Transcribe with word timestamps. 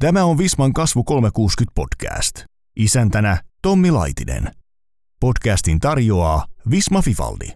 Tämä 0.00 0.24
on 0.24 0.38
Visman 0.38 0.72
kasvu 0.72 1.04
360 1.04 1.72
podcast. 1.74 2.44
Isäntänä 2.76 3.38
Tommi 3.62 3.90
Laitinen. 3.90 4.50
Podcastin 5.20 5.80
tarjoaa 5.80 6.46
Visma 6.70 7.02
Fifaldi. 7.02 7.48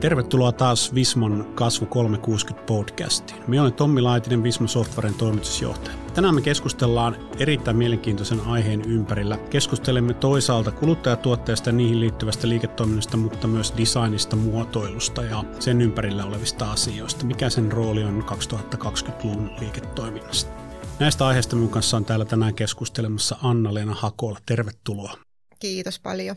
Tervetuloa 0.00 0.52
taas 0.52 0.94
Visman 0.94 1.44
kasvu 1.54 1.86
360 1.86 2.66
podcastiin. 2.66 3.42
Minä 3.48 3.62
olen 3.62 3.72
Tommi 3.72 4.00
Laitinen, 4.00 4.42
Visma 4.42 4.66
Softwaren 4.66 5.14
toimitusjohtaja. 5.14 6.07
Tänään 6.18 6.34
me 6.34 6.40
keskustellaan 6.40 7.16
erittäin 7.38 7.76
mielenkiintoisen 7.76 8.40
aiheen 8.40 8.82
ympärillä. 8.82 9.36
Keskustelemme 9.36 10.14
toisaalta 10.14 10.70
kuluttajatuotteista 10.70 11.68
ja 11.68 11.72
niihin 11.72 12.00
liittyvästä 12.00 12.48
liiketoiminnasta, 12.48 13.16
mutta 13.16 13.46
myös 13.46 13.74
designista, 13.76 14.36
muotoilusta 14.36 15.24
ja 15.24 15.44
sen 15.60 15.80
ympärillä 15.80 16.24
olevista 16.24 16.72
asioista. 16.72 17.26
Mikä 17.26 17.50
sen 17.50 17.72
rooli 17.72 18.04
on 18.04 18.24
2020-luvun 18.28 19.50
liiketoiminnasta? 19.60 20.52
Näistä 21.00 21.26
aiheista 21.26 21.56
minun 21.56 21.70
kanssa 21.70 21.96
on 21.96 22.04
täällä 22.04 22.24
tänään 22.24 22.54
keskustelemassa 22.54 23.36
Anna-Leena 23.42 23.94
Hakola. 23.94 24.38
Tervetuloa. 24.46 25.18
Kiitos 25.58 25.98
paljon. 25.98 26.36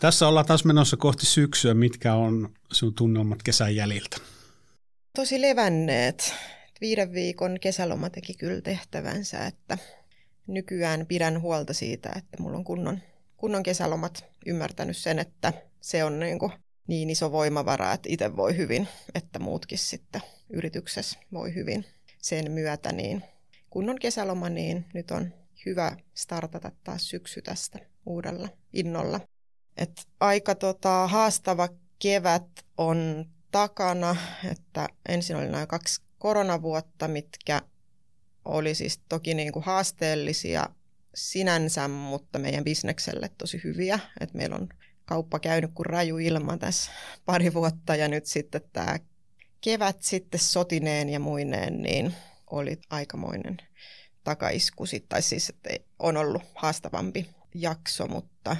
Tässä 0.00 0.28
ollaan 0.28 0.46
taas 0.46 0.64
menossa 0.64 0.96
kohti 0.96 1.26
syksyä. 1.26 1.74
Mitkä 1.74 2.14
on 2.14 2.48
sinun 2.72 2.94
tunnelmat 2.94 3.42
kesän 3.42 3.76
jäljiltä? 3.76 4.16
Tosi 5.16 5.40
levänneet. 5.40 6.34
Viiden 6.80 7.12
viikon 7.12 7.58
kesäloma 7.60 8.10
teki 8.10 8.34
kyllä 8.34 8.60
tehtävänsä, 8.60 9.46
että 9.46 9.78
nykyään 10.46 11.06
pidän 11.06 11.40
huolta 11.40 11.74
siitä, 11.74 12.12
että 12.16 12.42
mulla 12.42 12.56
on 12.56 12.64
kunnon, 12.64 12.98
kunnon 13.36 13.62
kesälomat 13.62 14.24
ymmärtänyt 14.46 14.96
sen, 14.96 15.18
että 15.18 15.52
se 15.80 16.04
on 16.04 16.20
niin, 16.20 16.38
kuin 16.38 16.52
niin 16.86 17.10
iso 17.10 17.32
voimavara, 17.32 17.92
että 17.92 18.08
itse 18.12 18.36
voi 18.36 18.56
hyvin, 18.56 18.88
että 19.14 19.38
muutkin 19.38 19.78
sitten 19.78 20.20
yrityksessä 20.50 21.18
voi 21.32 21.54
hyvin 21.54 21.84
sen 22.18 22.52
myötä. 22.52 22.92
Niin 22.92 23.22
kunnon 23.70 23.98
kesäloma, 23.98 24.48
niin 24.48 24.84
nyt 24.94 25.10
on 25.10 25.34
hyvä 25.66 25.96
startata 26.14 26.72
taas 26.84 27.08
syksy 27.08 27.42
tästä 27.42 27.78
uudella 28.06 28.48
innolla. 28.72 29.20
Et 29.76 30.06
aika 30.20 30.54
tota, 30.54 31.06
haastava 31.06 31.68
kevät 31.98 32.48
on 32.78 33.26
takana, 33.50 34.16
että 34.50 34.88
ensin 35.08 35.36
oli 35.36 35.48
nämä 35.48 35.66
kaksi 35.66 36.02
koronavuotta, 36.20 37.08
mitkä 37.08 37.62
oli 38.44 38.74
siis 38.74 39.00
toki 39.08 39.34
niin 39.34 39.52
kuin 39.52 39.64
haasteellisia 39.64 40.66
sinänsä, 41.14 41.88
mutta 41.88 42.38
meidän 42.38 42.64
bisnekselle 42.64 43.30
tosi 43.38 43.60
hyviä. 43.64 43.98
Et 44.20 44.34
meillä 44.34 44.56
on 44.56 44.68
kauppa 45.04 45.38
käynyt 45.38 45.70
kuin 45.74 45.86
raju 45.86 46.18
ilma 46.18 46.56
tässä 46.56 46.90
pari 47.24 47.54
vuotta 47.54 47.96
ja 47.96 48.08
nyt 48.08 48.26
sitten 48.26 48.60
tämä 48.72 48.98
kevät 49.60 50.02
sitten 50.02 50.40
sotineen 50.40 51.08
ja 51.08 51.20
muineen, 51.20 51.82
niin 51.82 52.14
oli 52.50 52.78
aikamoinen 52.90 53.56
takaisku. 54.24 54.84
Tai 55.08 55.22
siis, 55.22 55.48
että 55.48 55.70
on 55.98 56.16
ollut 56.16 56.42
haastavampi 56.54 57.30
jakso, 57.54 58.06
mutta 58.06 58.56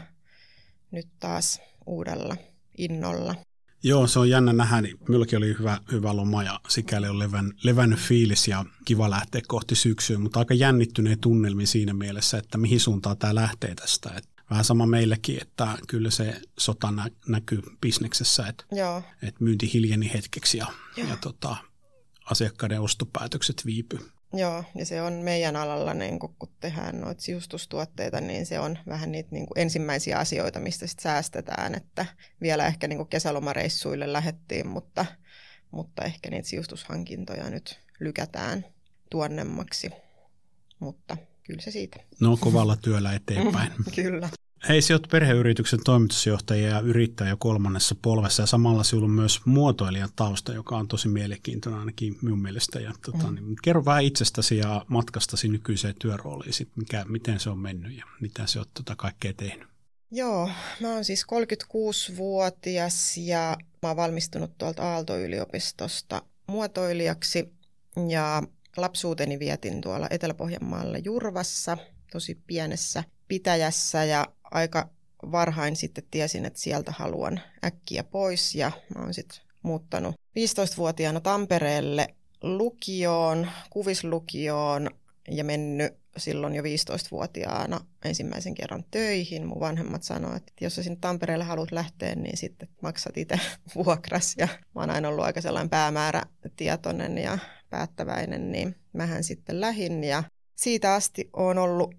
nyt 0.90 1.08
taas 1.18 1.60
uudella 1.86 2.36
innolla. 2.78 3.34
Joo, 3.82 4.06
se 4.06 4.18
on 4.18 4.30
jännä 4.30 4.52
nähdä. 4.52 4.80
Niin 4.80 4.98
minullakin 5.08 5.36
oli 5.36 5.56
hyvä, 5.58 5.80
hyvä 5.92 6.16
loma 6.16 6.42
ja 6.42 6.60
sikäli 6.68 7.08
on 7.08 7.18
levän, 7.18 7.52
levännyt 7.62 7.98
fiilis 7.98 8.48
ja 8.48 8.64
kiva 8.84 9.10
lähteä 9.10 9.40
kohti 9.48 9.74
syksyä, 9.74 10.18
mutta 10.18 10.38
aika 10.38 10.54
jännittyneen 10.54 11.18
tunnelmi 11.18 11.66
siinä 11.66 11.92
mielessä, 11.92 12.38
että 12.38 12.58
mihin 12.58 12.80
suuntaan 12.80 13.18
tämä 13.18 13.34
lähtee 13.34 13.74
tästä. 13.74 14.10
Et 14.16 14.28
vähän 14.50 14.64
sama 14.64 14.86
meillekin, 14.86 15.42
että 15.42 15.78
kyllä 15.88 16.10
se 16.10 16.40
sota 16.58 16.90
nä- 16.90 17.10
näkyy 17.28 17.62
bisneksessä, 17.80 18.46
että, 18.46 18.64
että 19.22 19.44
myynti 19.44 19.72
hiljeni 19.72 20.10
hetkeksi 20.14 20.58
ja, 20.58 20.66
ja 20.96 21.16
tota, 21.16 21.56
asiakkaiden 22.24 22.80
ostopäätökset 22.80 23.62
viipy. 23.66 23.98
Joo, 24.32 24.64
ja 24.74 24.86
se 24.86 25.02
on 25.02 25.12
meidän 25.12 25.56
alalla, 25.56 25.94
niin 25.94 26.18
kun, 26.18 26.34
kun 26.38 26.48
tehdään 26.60 27.00
noita 27.00 27.22
siustustuotteita, 27.22 28.20
niin 28.20 28.46
se 28.46 28.60
on 28.60 28.78
vähän 28.88 29.12
niitä 29.12 29.28
niin 29.32 29.46
ensimmäisiä 29.56 30.18
asioita, 30.18 30.60
mistä 30.60 30.86
sit 30.86 30.98
säästetään, 30.98 31.74
että 31.74 32.06
vielä 32.40 32.66
ehkä 32.66 32.88
niin 32.88 33.06
kesälomareissuille 33.06 34.12
lähettiin, 34.12 34.66
mutta, 34.66 35.06
mutta 35.70 36.04
ehkä 36.04 36.30
niitä 36.30 36.48
siustushankintoja 36.48 37.50
nyt 37.50 37.80
lykätään 38.00 38.66
tuonnemmaksi, 39.10 39.90
mutta 40.78 41.16
kyllä 41.42 41.60
se 41.60 41.70
siitä. 41.70 42.00
No 42.20 42.36
kovalla 42.36 42.76
työllä 42.76 43.12
eteenpäin. 43.28 43.72
kyllä. 43.94 44.28
Hei, 44.68 44.82
sinä 44.82 44.96
olet 44.96 45.10
perheyrityksen 45.10 45.80
toimitusjohtaja 45.84 46.68
ja 46.68 46.80
yrittäjä 46.80 47.36
kolmannessa 47.38 47.94
polvessa 48.02 48.42
ja 48.42 48.46
samalla 48.46 48.82
sinulla 48.82 49.04
on 49.04 49.10
myös 49.10 49.40
muotoilijan 49.44 50.08
tausta, 50.16 50.52
joka 50.52 50.76
on 50.76 50.88
tosi 50.88 51.08
mielenkiintoinen 51.08 51.80
ainakin 51.80 52.16
minun 52.22 52.38
mielestä. 52.38 52.80
Ja, 52.80 52.92
tota, 53.04 53.26
mm. 53.26 53.34
niin, 53.34 53.56
kerro 53.62 53.84
vähän 53.84 54.04
itsestäsi 54.04 54.56
ja 54.56 54.84
matkastasi 54.88 55.48
nykyiseen 55.48 55.94
työrooliin, 55.98 56.52
sit, 56.52 56.68
mikä, 56.76 57.04
miten 57.08 57.40
se 57.40 57.50
on 57.50 57.58
mennyt 57.58 57.96
ja 57.96 58.04
mitä 58.20 58.46
se 58.46 58.58
olet 58.58 58.70
tota 58.74 58.96
kaikkea 58.96 59.32
tehnyt. 59.32 59.68
Joo, 60.10 60.50
mä 60.80 60.92
oon 60.92 61.04
siis 61.04 61.24
36-vuotias 61.24 63.16
ja 63.16 63.56
mä 63.82 63.88
oon 63.88 63.96
valmistunut 63.96 64.58
tuolta 64.58 64.82
Aalto-yliopistosta 64.82 66.22
muotoilijaksi 66.46 67.52
ja 68.08 68.42
lapsuuteni 68.76 69.38
vietin 69.38 69.80
tuolla 69.80 70.06
Etelä-Pohjanmaalla 70.10 70.98
Jurvassa, 70.98 71.78
tosi 72.12 72.38
pienessä 72.46 73.04
pitäjässä 73.28 74.04
ja 74.04 74.26
aika 74.50 74.88
varhain 75.32 75.76
sitten 75.76 76.04
tiesin, 76.10 76.44
että 76.44 76.60
sieltä 76.60 76.92
haluan 76.96 77.40
äkkiä 77.64 78.04
pois 78.04 78.54
ja 78.54 78.72
mä 78.94 79.02
oon 79.02 79.14
sitten 79.14 79.38
muuttanut 79.62 80.14
15-vuotiaana 80.14 81.20
Tampereelle 81.20 82.14
lukioon, 82.42 83.50
kuvislukioon 83.70 84.90
ja 85.30 85.44
mennyt 85.44 86.00
silloin 86.16 86.54
jo 86.54 86.62
15-vuotiaana 86.62 87.80
ensimmäisen 88.04 88.54
kerran 88.54 88.84
töihin. 88.90 89.46
Mun 89.46 89.60
vanhemmat 89.60 90.02
sanoivat, 90.02 90.36
että 90.36 90.64
jos 90.64 90.74
sä 90.74 90.82
sinne 90.82 90.98
Tampereelle 91.00 91.44
haluat 91.44 91.72
lähteä, 91.72 92.14
niin 92.14 92.36
sitten 92.36 92.68
maksat 92.82 93.16
itse 93.16 93.40
vuokras. 93.74 94.34
Ja 94.38 94.48
mä 94.74 94.80
oon 94.80 94.90
aina 94.90 95.08
ollut 95.08 95.24
aika 95.24 95.40
sellainen 95.40 95.70
päämäärätietoinen 95.70 97.18
ja 97.18 97.38
päättäväinen, 97.70 98.52
niin 98.52 98.76
mähän 98.92 99.24
sitten 99.24 99.60
lähin. 99.60 100.04
Ja 100.04 100.22
siitä 100.56 100.94
asti 100.94 101.30
on 101.32 101.58
ollut 101.58 101.94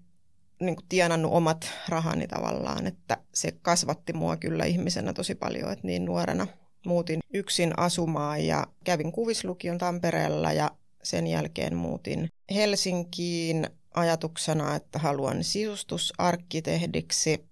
niin 0.66 0.76
kuin 0.76 0.86
tienannut 0.88 1.32
omat 1.32 1.70
rahani 1.88 2.26
tavallaan, 2.26 2.86
että 2.86 3.16
se 3.34 3.52
kasvatti 3.62 4.12
mua 4.12 4.36
kyllä 4.36 4.64
ihmisenä 4.64 5.12
tosi 5.12 5.34
paljon, 5.34 5.72
että 5.72 5.86
niin 5.86 6.04
nuorena 6.04 6.46
muutin 6.86 7.20
yksin 7.34 7.72
asumaan 7.76 8.46
ja 8.46 8.66
kävin 8.84 9.12
kuvislukion 9.12 9.78
Tampereella 9.78 10.52
ja 10.52 10.70
sen 11.02 11.26
jälkeen 11.26 11.76
muutin 11.76 12.28
Helsinkiin 12.54 13.66
ajatuksena, 13.94 14.74
että 14.74 14.98
haluan 14.98 15.44
sisustusarkkitehdiksi 15.44 17.44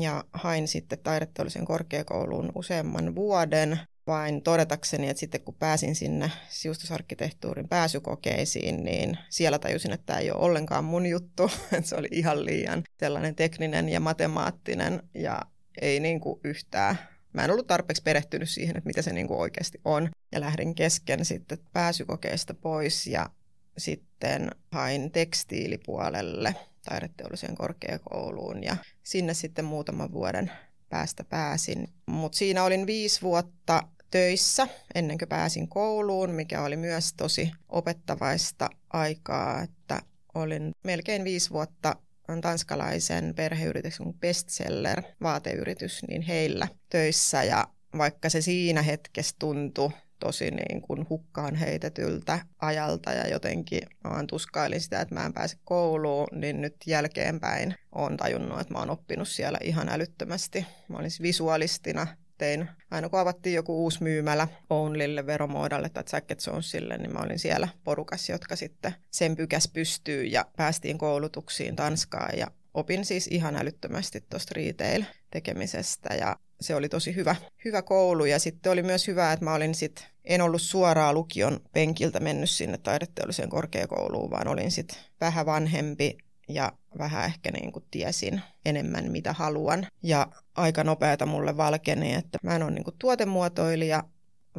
ja 0.00 0.24
hain 0.32 0.68
sitten 0.68 0.98
taideteollisen 0.98 1.64
korkeakouluun 1.64 2.52
useamman 2.54 3.14
vuoden 3.14 3.80
vain 4.08 4.42
todetakseni, 4.42 5.08
että 5.08 5.20
sitten 5.20 5.40
kun 5.40 5.54
pääsin 5.54 5.94
sinne 5.94 6.32
siustusarkkitehtuurin 6.48 7.68
pääsykokeisiin, 7.68 8.84
niin 8.84 9.18
siellä 9.28 9.58
tajusin, 9.58 9.92
että 9.92 10.06
tämä 10.06 10.18
ei 10.18 10.30
ole 10.30 10.40
ollenkaan 10.40 10.84
mun 10.84 11.06
juttu, 11.06 11.50
se 11.82 11.96
oli 11.96 12.08
ihan 12.10 12.44
liian 12.44 12.82
sellainen 13.00 13.34
tekninen 13.34 13.88
ja 13.88 14.00
matemaattinen 14.00 15.02
ja 15.14 15.42
ei 15.80 16.00
niin 16.00 16.20
kuin 16.20 16.40
yhtään. 16.44 16.98
Mä 17.32 17.44
en 17.44 17.50
ollut 17.50 17.66
tarpeeksi 17.66 18.02
perehtynyt 18.02 18.50
siihen, 18.50 18.76
että 18.76 18.86
mitä 18.88 19.02
se 19.02 19.12
niin 19.12 19.28
kuin 19.28 19.40
oikeasti 19.40 19.80
on 19.84 20.10
ja 20.32 20.40
lähdin 20.40 20.74
kesken 20.74 21.24
sitten 21.24 21.58
pääsykokeesta 21.72 22.54
pois 22.54 23.06
ja 23.06 23.30
sitten 23.78 24.50
hain 24.72 25.10
tekstiilipuolelle 25.10 26.54
taideteolliseen 26.88 27.54
korkeakouluun 27.54 28.64
ja 28.64 28.76
sinne 29.02 29.34
sitten 29.34 29.64
muutaman 29.64 30.12
vuoden 30.12 30.52
päästä 30.88 31.24
pääsin. 31.24 31.88
Mutta 32.06 32.38
siinä 32.38 32.64
olin 32.64 32.86
viisi 32.86 33.22
vuotta 33.22 33.82
töissä 34.10 34.68
ennen 34.94 35.18
kuin 35.18 35.28
pääsin 35.28 35.68
kouluun, 35.68 36.30
mikä 36.30 36.62
oli 36.62 36.76
myös 36.76 37.12
tosi 37.12 37.50
opettavaista 37.68 38.70
aikaa, 38.92 39.62
että 39.62 40.02
olin 40.34 40.72
melkein 40.84 41.24
viisi 41.24 41.50
vuotta 41.50 41.96
tanskalaisen 42.40 43.34
perheyrityksen 43.34 44.14
bestseller 44.14 45.02
vaateyritys, 45.22 46.02
niin 46.08 46.22
heillä 46.22 46.68
töissä 46.90 47.44
ja 47.44 47.66
vaikka 47.98 48.28
se 48.28 48.40
siinä 48.40 48.82
hetkessä 48.82 49.36
tuntui 49.38 49.90
tosi 50.20 50.50
niin 50.50 50.82
kuin 50.82 51.06
hukkaan 51.10 51.54
heitetyltä 51.54 52.38
ajalta 52.60 53.12
ja 53.12 53.28
jotenkin 53.28 53.80
vaan 54.04 54.26
tuskailin 54.26 54.80
sitä, 54.80 55.00
että 55.00 55.14
mä 55.14 55.26
en 55.26 55.32
pääse 55.32 55.56
kouluun, 55.64 56.28
niin 56.32 56.60
nyt 56.60 56.76
jälkeenpäin 56.86 57.74
olen 57.92 58.16
tajunnut, 58.16 58.60
että 58.60 58.74
mä 58.74 58.78
oon 58.78 58.90
oppinut 58.90 59.28
siellä 59.28 59.58
ihan 59.62 59.88
älyttömästi. 59.88 60.66
Mä 60.88 60.98
olin 60.98 61.10
siis 61.10 61.22
visualistina 61.22 62.06
tein. 62.38 62.68
Aina 62.90 63.08
kun 63.08 63.20
avattiin 63.20 63.54
joku 63.54 63.82
uusi 63.82 64.02
myymälä 64.02 64.48
Onlylle, 64.70 65.26
Veromoodalle 65.26 65.88
tai 65.88 66.04
Jacket 66.12 66.46
Jonesille, 66.46 66.98
niin 66.98 67.12
mä 67.12 67.18
olin 67.18 67.38
siellä 67.38 67.68
porukassa, 67.84 68.32
jotka 68.32 68.56
sitten 68.56 68.94
sen 69.10 69.36
pykäs 69.36 69.70
pystyy 69.72 70.24
ja 70.24 70.44
päästiin 70.56 70.98
koulutuksiin 70.98 71.76
Tanskaan 71.76 72.38
ja 72.38 72.46
opin 72.74 73.04
siis 73.04 73.26
ihan 73.26 73.56
älyttömästi 73.56 74.20
tuosta 74.20 74.54
retail-tekemisestä 74.56 76.14
ja 76.14 76.36
se 76.60 76.74
oli 76.74 76.88
tosi 76.88 77.14
hyvä, 77.14 77.36
hyvä 77.64 77.82
koulu 77.82 78.24
ja 78.24 78.38
sitten 78.38 78.72
oli 78.72 78.82
myös 78.82 79.06
hyvä, 79.06 79.32
että 79.32 79.44
mä 79.44 79.54
olin 79.54 79.74
sitten, 79.74 80.04
en 80.24 80.40
ollut 80.40 80.62
suoraan 80.62 81.14
lukion 81.14 81.60
penkiltä 81.72 82.20
mennyt 82.20 82.50
sinne 82.50 82.78
taideteolliseen 82.78 83.48
korkeakouluun, 83.48 84.30
vaan 84.30 84.48
olin 84.48 84.70
sitten 84.70 84.98
vähän 85.20 85.46
vanhempi 85.46 86.18
ja 86.48 86.72
vähän 86.98 87.24
ehkä 87.24 87.50
niin 87.50 87.72
kuin 87.72 87.84
tiesin 87.90 88.42
enemmän, 88.64 89.12
mitä 89.12 89.32
haluan. 89.32 89.86
Ja 90.02 90.26
aika 90.54 90.84
nopeata 90.84 91.26
mulle 91.26 91.56
valkeni, 91.56 92.14
että 92.14 92.38
mä 92.42 92.56
en 92.56 92.62
ole 92.62 92.70
niin 92.70 92.84
kuin 92.84 92.96
tuotemuotoilija, 92.98 94.04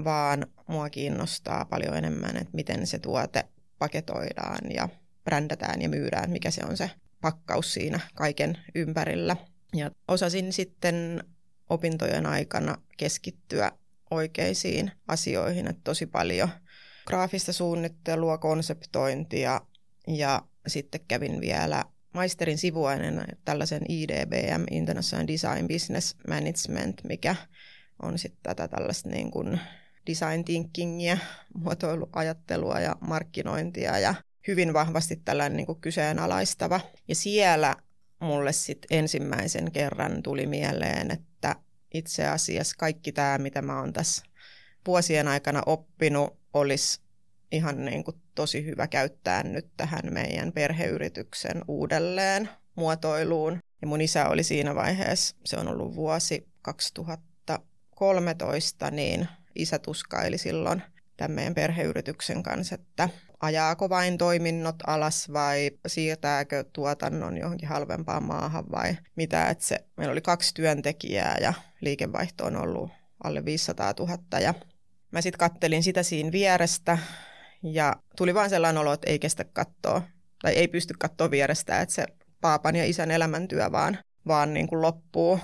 vaan 0.03 0.45
mua 0.67 0.89
kiinnostaa 0.89 1.65
paljon 1.65 1.97
enemmän, 1.97 2.37
että 2.37 2.53
miten 2.53 2.87
se 2.87 2.99
tuote 2.99 3.43
paketoidaan 3.79 4.71
ja 4.71 4.89
brändätään 5.23 5.81
ja 5.81 5.89
myydään, 5.89 6.31
mikä 6.31 6.51
se 6.51 6.61
on 6.69 6.77
se 6.77 6.91
pakkaus 7.21 7.73
siinä 7.73 7.99
kaiken 8.15 8.57
ympärillä. 8.75 9.35
Ja 9.73 9.91
osasin 10.07 10.53
sitten 10.53 11.23
opintojen 11.69 12.25
aikana 12.25 12.77
keskittyä 12.97 13.71
oikeisiin 14.11 14.91
asioihin, 15.07 15.67
että 15.67 15.81
tosi 15.83 16.05
paljon 16.05 16.49
graafista 17.07 17.53
suunnittelua, 17.53 18.37
konseptointia 18.37 19.61
ja 20.07 20.41
sitten 20.69 21.01
kävin 21.07 21.41
vielä 21.41 21.83
maisterin 22.13 22.57
sivuainen 22.57 23.25
tällaisen 23.45 23.81
IDBM, 23.89 24.63
International 24.71 25.27
Design 25.27 25.67
Business 25.67 26.15
Management, 26.27 27.01
mikä 27.03 27.35
on 28.01 28.19
sitten 28.19 28.39
tätä 28.43 28.67
tällaista 28.67 29.09
niin 29.09 29.31
kuin 29.31 29.59
design 30.07 30.45
thinkingia, 30.45 31.17
muotoiluajattelua 31.53 32.79
ja 32.79 32.95
markkinointia 33.01 33.99
ja 33.99 34.15
hyvin 34.47 34.73
vahvasti 34.73 35.15
tällainen 35.15 35.57
niin 35.57 35.65
kuin 35.65 35.81
kyseenalaistava. 35.81 36.79
Ja 37.07 37.15
siellä 37.15 37.75
mulle 38.19 38.53
sitten 38.53 38.97
ensimmäisen 38.97 39.71
kerran 39.71 40.23
tuli 40.23 40.47
mieleen, 40.47 41.11
että 41.11 41.55
itse 41.93 42.27
asiassa 42.27 42.75
kaikki 42.77 43.11
tämä, 43.11 43.37
mitä 43.37 43.61
mä 43.61 43.79
oon 43.79 43.93
tässä 43.93 44.25
vuosien 44.87 45.27
aikana 45.27 45.61
oppinut, 45.65 46.39
olisi 46.53 47.01
ihan 47.51 47.85
niin 47.85 48.03
kuin 48.03 48.17
tosi 48.35 48.65
hyvä 48.65 48.87
käyttää 48.87 49.43
nyt 49.43 49.67
tähän 49.77 50.13
meidän 50.13 50.51
perheyrityksen 50.51 51.61
uudelleen 51.67 52.49
muotoiluun. 52.75 53.59
Ja 53.81 53.87
mun 53.87 54.01
isä 54.01 54.29
oli 54.29 54.43
siinä 54.43 54.75
vaiheessa, 54.75 55.35
se 55.45 55.57
on 55.57 55.67
ollut 55.67 55.95
vuosi 55.95 56.47
2013, 56.61 58.91
niin 58.91 59.27
isä 59.55 59.79
tuskaili 59.79 60.37
silloin 60.37 60.81
tämän 61.17 61.31
meidän 61.31 61.55
perheyrityksen 61.55 62.43
kanssa, 62.43 62.75
että 62.75 63.09
ajaako 63.39 63.89
vain 63.89 64.17
toiminnot 64.17 64.75
alas 64.87 65.33
vai 65.33 65.71
siirtääkö 65.87 66.63
tuotannon 66.73 67.37
johonkin 67.37 67.69
halvempaan 67.69 68.23
maahan 68.23 68.71
vai 68.71 68.97
mitä. 69.15 69.49
Että 69.49 69.65
se, 69.65 69.79
meillä 69.97 70.11
oli 70.11 70.21
kaksi 70.21 70.53
työntekijää 70.53 71.37
ja 71.41 71.53
liikevaihto 71.81 72.45
on 72.45 72.55
ollut 72.55 72.91
alle 73.23 73.45
500 73.45 73.93
000 73.99 74.39
ja 74.39 74.53
mä 75.11 75.21
sitten 75.21 75.39
kattelin 75.39 75.83
sitä 75.83 76.03
siinä 76.03 76.31
vierestä 76.31 76.97
ja 77.63 77.95
tuli 78.17 78.33
vain 78.33 78.49
sellainen 78.49 78.81
olo, 78.81 78.93
että 78.93 79.09
ei 79.09 79.19
kestä 79.19 79.43
katsoa 79.43 80.01
tai 80.41 80.53
ei 80.53 80.67
pysty 80.67 80.93
katsoa 80.99 81.31
vierestä, 81.31 81.81
että 81.81 81.95
se 81.95 82.05
paapan 82.41 82.75
ja 82.75 82.85
isän 82.85 83.11
elämäntyö 83.11 83.71
vaan, 83.71 83.97
vaan 84.27 84.53
niin 84.53 84.67
kuin 84.67 84.81
loppuu. 84.81 85.39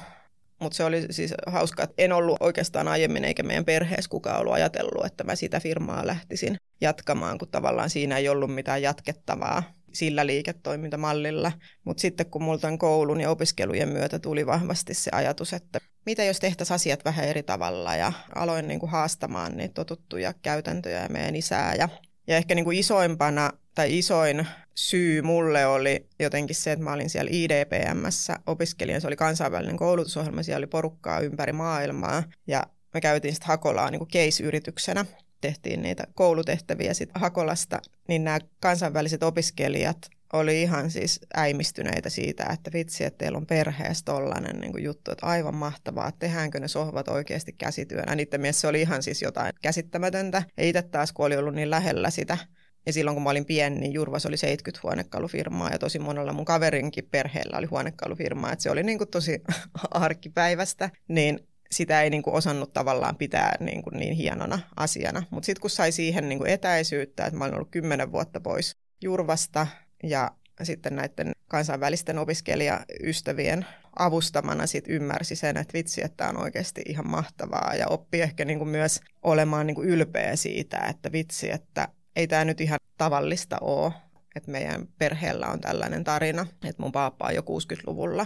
Mutta 0.59 0.75
se 0.75 0.83
oli 0.83 1.05
siis 1.09 1.33
hauska, 1.47 1.83
että 1.83 1.95
en 1.97 2.11
ollut 2.11 2.37
oikeastaan 2.39 2.87
aiemmin 2.87 3.25
eikä 3.25 3.43
meidän 3.43 3.65
perheessä 3.65 4.09
kukaan 4.09 4.39
ollut 4.39 4.53
ajatellut, 4.53 5.05
että 5.05 5.23
mä 5.23 5.35
sitä 5.35 5.59
firmaa 5.59 6.07
lähtisin 6.07 6.57
jatkamaan, 6.81 7.37
kun 7.37 7.47
tavallaan 7.47 7.89
siinä 7.89 8.17
ei 8.17 8.29
ollut 8.29 8.55
mitään 8.55 8.81
jatkettavaa 8.81 9.63
sillä 9.93 10.25
liiketoimintamallilla. 10.25 11.51
Mutta 11.83 12.01
sitten 12.01 12.25
kun 12.25 12.43
multa 12.43 12.77
koulun 12.77 13.21
ja 13.21 13.29
opiskelujen 13.29 13.89
myötä 13.89 14.19
tuli 14.19 14.45
vahvasti 14.45 14.93
se 14.93 15.11
ajatus, 15.13 15.53
että 15.53 15.79
mitä 16.05 16.23
jos 16.23 16.39
tehtäisiin 16.39 16.75
asiat 16.75 17.05
vähän 17.05 17.25
eri 17.25 17.43
tavalla 17.43 17.95
ja 17.95 18.13
aloin 18.35 18.67
niin 18.67 18.79
kuin 18.79 18.89
haastamaan 18.89 19.57
niitä 19.57 19.73
totuttuja 19.73 20.33
käytäntöjä 20.33 21.03
ja 21.03 21.09
meidän 21.09 21.35
isää. 21.35 21.75
Ja, 21.75 21.89
ja 22.27 22.37
ehkä 22.37 22.55
niin 22.55 22.65
kuin 22.65 22.77
isoimpana 22.77 23.51
tai 23.75 23.97
isoin 23.97 24.47
syy 24.75 25.21
mulle 25.21 25.65
oli 25.65 26.07
jotenkin 26.19 26.55
se, 26.55 26.71
että 26.71 26.83
mä 26.83 26.93
olin 26.93 27.09
siellä 27.09 27.31
IDPMssä 27.33 28.39
opiskelijan. 28.47 29.01
Se 29.01 29.07
oli 29.07 29.15
kansainvälinen 29.15 29.77
koulutusohjelma, 29.77 30.43
siellä 30.43 30.57
oli 30.57 30.67
porukkaa 30.67 31.19
ympäri 31.19 31.53
maailmaa. 31.53 32.23
Ja 32.47 32.63
me 32.93 33.01
käytiin 33.01 33.33
sitten 33.33 33.47
Hakolaa 33.47 33.91
niin 33.91 34.07
case-yrityksenä. 34.07 35.05
Tehtiin 35.41 35.81
niitä 35.81 36.07
koulutehtäviä 36.13 36.93
sitten 36.93 37.21
Hakolasta, 37.21 37.79
niin 38.07 38.23
nämä 38.23 38.39
kansainväliset 38.59 39.23
opiskelijat 39.23 40.09
oli 40.33 40.61
ihan 40.61 40.91
siis 40.91 41.19
äimistyneitä 41.37 42.09
siitä, 42.09 42.45
että 42.53 42.73
vitsi, 42.73 43.03
että 43.03 43.17
teillä 43.17 43.37
on 43.37 43.45
perheessä 43.45 44.05
tollainen 44.05 44.59
niin 44.59 44.83
juttu, 44.83 45.11
että 45.11 45.25
aivan 45.25 45.55
mahtavaa, 45.55 46.07
että 46.07 46.19
tehdäänkö 46.19 46.59
ne 46.59 46.67
sohvat 46.67 47.07
oikeasti 47.07 47.53
käsityönä. 47.53 48.15
Niiden 48.15 48.41
mielessä 48.41 48.61
se 48.61 48.67
oli 48.67 48.81
ihan 48.81 49.03
siis 49.03 49.21
jotain 49.21 49.53
käsittämätöntä. 49.61 50.43
Ja 50.57 50.63
itse 50.63 50.81
taas, 50.81 51.11
kun 51.11 51.25
oli 51.25 51.37
ollut 51.37 51.55
niin 51.55 51.69
lähellä 51.69 52.09
sitä, 52.09 52.37
ja 52.85 52.93
silloin 52.93 53.15
kun 53.15 53.23
mä 53.23 53.29
olin 53.29 53.45
pieni, 53.45 53.79
niin 53.79 53.93
Jurvas 53.93 54.25
oli 54.25 54.37
70 54.37 54.87
huonekalufirmaa 54.87 55.69
ja 55.69 55.79
tosi 55.79 55.99
monella 55.99 56.33
mun 56.33 56.45
kaverinkin 56.45 57.07
perheellä 57.11 57.57
oli 57.57 57.65
huonekalufirmaa, 57.65 58.51
että 58.51 58.63
se 58.63 58.71
oli 58.71 58.83
niin 58.83 58.97
kuin 58.97 59.09
tosi 59.09 59.43
arkipäivästä. 59.91 60.89
Niin 61.07 61.39
sitä 61.71 62.01
ei 62.01 62.09
niin 62.09 62.23
kuin 62.23 62.33
osannut 62.33 62.73
tavallaan 62.73 63.15
pitää 63.15 63.55
niin, 63.59 63.83
kuin 63.83 63.97
niin 63.99 64.13
hienona 64.13 64.59
asiana. 64.75 65.23
Mutta 65.29 65.45
sitten 65.45 65.61
kun 65.61 65.69
sai 65.69 65.91
siihen 65.91 66.29
niin 66.29 66.39
kuin 66.39 66.51
etäisyyttä, 66.51 67.25
että 67.25 67.37
mä 67.37 67.45
olin 67.45 67.55
ollut 67.55 67.71
kymmenen 67.71 68.11
vuotta 68.11 68.39
pois 68.39 68.77
Jurvasta 69.01 69.67
ja 70.03 70.31
sitten 70.63 70.95
näiden 70.95 71.31
kansainvälisten 71.47 72.17
opiskelijaystävien 72.17 73.65
avustamana 73.99 74.67
sit 74.67 74.85
ymmärsi 74.87 75.35
sen, 75.35 75.57
että 75.57 75.73
vitsi, 75.73 76.03
että 76.03 76.17
tämä 76.17 76.29
on 76.29 76.37
oikeasti 76.37 76.81
ihan 76.85 77.09
mahtavaa 77.09 77.75
ja 77.75 77.87
oppi 77.87 78.21
ehkä 78.21 78.45
niin 78.45 78.57
kuin 78.57 78.69
myös 78.69 79.01
olemaan 79.23 79.67
niin 79.67 79.75
kuin 79.75 79.89
ylpeä 79.89 80.35
siitä, 80.35 80.77
että 80.77 81.11
vitsi, 81.11 81.51
että 81.51 81.87
ei 82.15 82.27
tämä 82.27 82.45
nyt 82.45 82.61
ihan 82.61 82.79
tavallista 82.97 83.57
ole, 83.61 83.93
että 84.35 84.51
meidän 84.51 84.87
perheellä 84.97 85.47
on 85.47 85.61
tällainen 85.61 86.03
tarina, 86.03 86.45
että 86.63 86.83
mun 86.83 86.91
paappa 86.91 87.27
on 87.27 87.35
jo 87.35 87.41
60-luvulla 87.41 88.25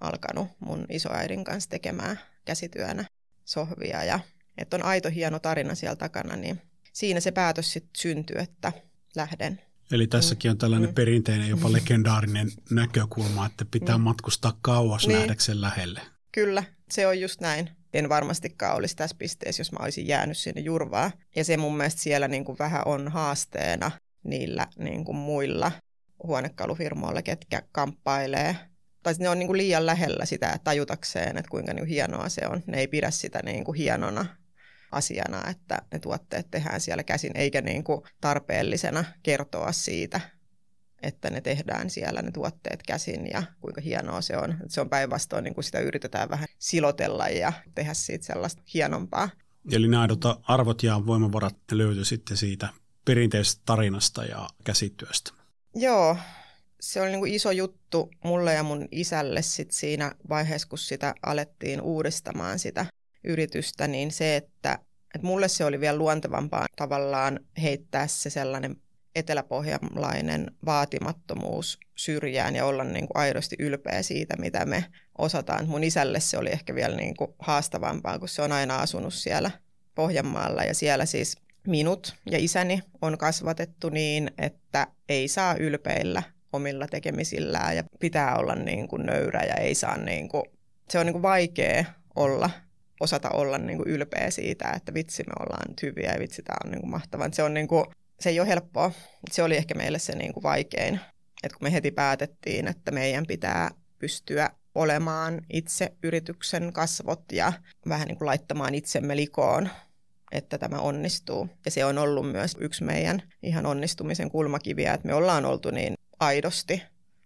alkanut 0.00 0.48
mun 0.60 0.86
isoäidin 0.88 1.44
kanssa 1.44 1.70
tekemään 1.70 2.20
käsityönä 2.44 3.04
sohvia 3.44 4.04
ja 4.04 4.20
että 4.58 4.76
on 4.76 4.84
aito 4.84 5.10
hieno 5.10 5.38
tarina 5.38 5.74
siellä 5.74 5.96
takana, 5.96 6.36
niin 6.36 6.62
siinä 6.92 7.20
se 7.20 7.30
päätös 7.30 7.72
sitten 7.72 7.90
syntyi, 7.96 8.36
että 8.38 8.72
lähden. 9.16 9.60
Eli 9.92 10.06
tässäkin 10.06 10.50
on 10.50 10.58
tällainen 10.58 10.90
mm. 10.90 10.94
perinteinen, 10.94 11.48
jopa 11.48 11.72
legendaarinen 11.72 12.50
näkökulma, 12.70 13.46
että 13.46 13.64
pitää 13.70 13.98
mm. 13.98 14.04
matkustaa 14.04 14.58
kauas 14.62 15.06
niin. 15.06 15.18
nähdäkseen 15.18 15.60
lähelle. 15.60 16.00
Kyllä, 16.32 16.64
se 16.90 17.06
on 17.06 17.20
just 17.20 17.40
näin. 17.40 17.70
En 17.94 18.08
varmastikaan 18.08 18.76
olisi 18.76 18.96
tässä 18.96 19.16
pisteessä, 19.18 19.60
jos 19.60 19.72
mä 19.72 19.78
olisin 19.82 20.08
jäänyt 20.08 20.38
sinne 20.38 20.60
jurvaa. 20.60 21.10
Ja 21.36 21.44
se 21.44 21.56
mun 21.56 21.76
mielestä 21.76 22.00
siellä 22.00 22.28
niin 22.28 22.44
kuin 22.44 22.58
vähän 22.58 22.82
on 22.84 23.08
haasteena 23.08 23.90
niillä 24.24 24.66
niin 24.78 25.04
kuin 25.04 25.16
muilla 25.16 25.72
huonekalufirmoilla, 26.22 27.22
ketkä 27.22 27.62
kamppailee 27.72 28.56
tai 29.02 29.14
ne 29.18 29.28
on 29.28 29.38
niin 29.38 29.46
kuin 29.46 29.56
liian 29.56 29.86
lähellä 29.86 30.24
sitä 30.24 30.58
tajutakseen, 30.64 31.38
että 31.38 31.50
kuinka 31.50 31.72
niin 31.72 31.84
kuin 31.84 31.88
hienoa 31.88 32.28
se 32.28 32.40
on. 32.46 32.62
Ne 32.66 32.78
ei 32.78 32.88
pidä 32.88 33.10
sitä 33.10 33.40
niin 33.44 33.64
kuin 33.64 33.78
hienona 33.78 34.26
asiana, 34.92 35.50
että 35.50 35.82
ne 35.92 35.98
tuotteet 35.98 36.50
tehdään 36.50 36.80
siellä 36.80 37.02
käsin, 37.02 37.32
eikä 37.34 37.60
niin 37.60 37.84
kuin 37.84 38.00
tarpeellisena 38.20 39.04
kertoa 39.22 39.72
siitä, 39.72 40.20
että 41.02 41.30
ne 41.30 41.40
tehdään 41.40 41.90
siellä 41.90 42.22
ne 42.22 42.30
tuotteet 42.30 42.82
käsin 42.86 43.30
ja 43.30 43.42
kuinka 43.60 43.80
hienoa 43.80 44.20
se 44.20 44.36
on. 44.36 44.56
Se 44.68 44.80
on 44.80 44.88
päinvastoin, 44.88 45.44
niin 45.44 45.54
kuin 45.54 45.64
sitä 45.64 45.80
yritetään 45.80 46.30
vähän 46.30 46.48
silotella 46.58 47.28
ja 47.28 47.52
tehdä 47.74 47.94
siitä 47.94 48.26
sellaista 48.26 48.62
hienompaa. 48.74 49.30
Eli 49.72 49.88
nämä 49.88 50.08
arvot 50.42 50.82
ja 50.82 51.06
voimavarat 51.06 51.56
löytyy 51.72 52.04
sitten 52.04 52.36
siitä 52.36 52.68
perinteisestä 53.04 53.62
tarinasta 53.66 54.24
ja 54.24 54.48
käsityöstä. 54.64 55.30
Joo, 55.74 56.16
se 56.80 57.00
oli 57.02 57.10
niin 57.10 57.20
kuin 57.20 57.34
iso 57.34 57.50
juttu 57.50 58.10
mulle 58.24 58.54
ja 58.54 58.62
mun 58.62 58.88
isälle 58.90 59.42
sit 59.42 59.70
siinä 59.70 60.12
vaiheessa, 60.28 60.68
kun 60.68 60.78
sitä 60.78 61.14
alettiin 61.26 61.80
uudistamaan 61.80 62.58
sitä 62.58 62.86
yritystä, 63.28 63.88
niin 63.88 64.10
se, 64.10 64.36
että, 64.36 64.78
että 65.14 65.26
mulle 65.26 65.48
se 65.48 65.64
oli 65.64 65.80
vielä 65.80 65.98
luontevampaa 65.98 66.66
tavallaan 66.76 67.40
heittää 67.62 68.06
se 68.06 68.30
sellainen 68.30 68.76
eteläpohjalainen 69.14 70.50
vaatimattomuus 70.64 71.78
syrjään 71.94 72.56
ja 72.56 72.64
olla 72.64 72.84
niin 72.84 73.06
kuin 73.06 73.16
aidosti 73.22 73.56
ylpeä 73.58 74.02
siitä, 74.02 74.36
mitä 74.38 74.64
me 74.64 74.84
osataan. 75.18 75.68
Mun 75.68 75.84
isälle 75.84 76.20
se 76.20 76.38
oli 76.38 76.50
ehkä 76.50 76.74
vielä 76.74 76.96
niin 76.96 77.16
kuin 77.16 77.34
haastavampaa, 77.38 78.18
kun 78.18 78.28
se 78.28 78.42
on 78.42 78.52
aina 78.52 78.76
asunut 78.76 79.14
siellä 79.14 79.50
Pohjanmaalla 79.94 80.62
ja 80.62 80.74
siellä 80.74 81.06
siis 81.06 81.36
minut 81.66 82.16
ja 82.30 82.38
isäni 82.38 82.82
on 83.02 83.18
kasvatettu 83.18 83.88
niin, 83.88 84.30
että 84.38 84.86
ei 85.08 85.28
saa 85.28 85.54
ylpeillä 85.54 86.22
omilla 86.52 86.86
tekemisillään 86.86 87.76
ja 87.76 87.84
pitää 88.00 88.36
olla 88.36 88.54
niin 88.54 88.88
kuin 88.88 89.06
nöyrä 89.06 89.42
ja 89.42 89.54
ei 89.54 89.74
saa 89.74 89.96
niin 89.96 90.28
kuin, 90.28 90.44
se 90.90 90.98
on 90.98 91.06
niin 91.06 91.14
kuin 91.14 91.22
vaikea 91.22 91.84
olla, 92.14 92.50
osata 93.00 93.30
olla 93.30 93.58
niin 93.58 93.78
kuin 93.78 93.88
ylpeä 93.88 94.30
siitä, 94.30 94.72
että 94.76 94.94
vitsi 94.94 95.22
me 95.22 95.32
ollaan 95.40 95.74
hyviä 95.82 96.12
ja 96.12 96.20
vitsi 96.20 96.42
tämä 96.42 96.56
on 96.64 96.70
niin 96.70 96.80
kuin 96.80 96.90
mahtavaa. 96.90 97.28
Se, 97.32 97.42
on 97.42 97.54
niin 97.54 97.68
kuin, 97.68 97.84
se 98.20 98.30
ei 98.30 98.40
ole 98.40 98.48
helppoa. 98.48 98.92
Se 99.30 99.42
oli 99.42 99.56
ehkä 99.56 99.74
meille 99.74 99.98
se 99.98 100.14
niin 100.14 100.32
kuin 100.32 100.42
vaikein, 100.42 101.00
että 101.42 101.58
kun 101.58 101.66
me 101.66 101.72
heti 101.72 101.90
päätettiin, 101.90 102.68
että 102.68 102.90
meidän 102.90 103.26
pitää 103.26 103.70
pystyä 103.98 104.50
olemaan 104.74 105.40
itse 105.52 105.92
yrityksen 106.02 106.72
kasvot 106.72 107.32
ja 107.32 107.52
vähän 107.88 108.08
niin 108.08 108.18
kuin 108.18 108.26
laittamaan 108.26 108.74
itsemme 108.74 109.16
likoon, 109.16 109.68
että 110.32 110.58
tämä 110.58 110.78
onnistuu. 110.78 111.48
Ja 111.64 111.70
se 111.70 111.84
on 111.84 111.98
ollut 111.98 112.32
myös 112.32 112.56
yksi 112.60 112.84
meidän 112.84 113.22
ihan 113.42 113.66
onnistumisen 113.66 114.30
kulmakiviä, 114.30 114.94
että 114.94 115.06
me 115.06 115.14
ollaan 115.14 115.44
oltu 115.44 115.70
niin 115.70 115.94
aidosti 116.20 116.82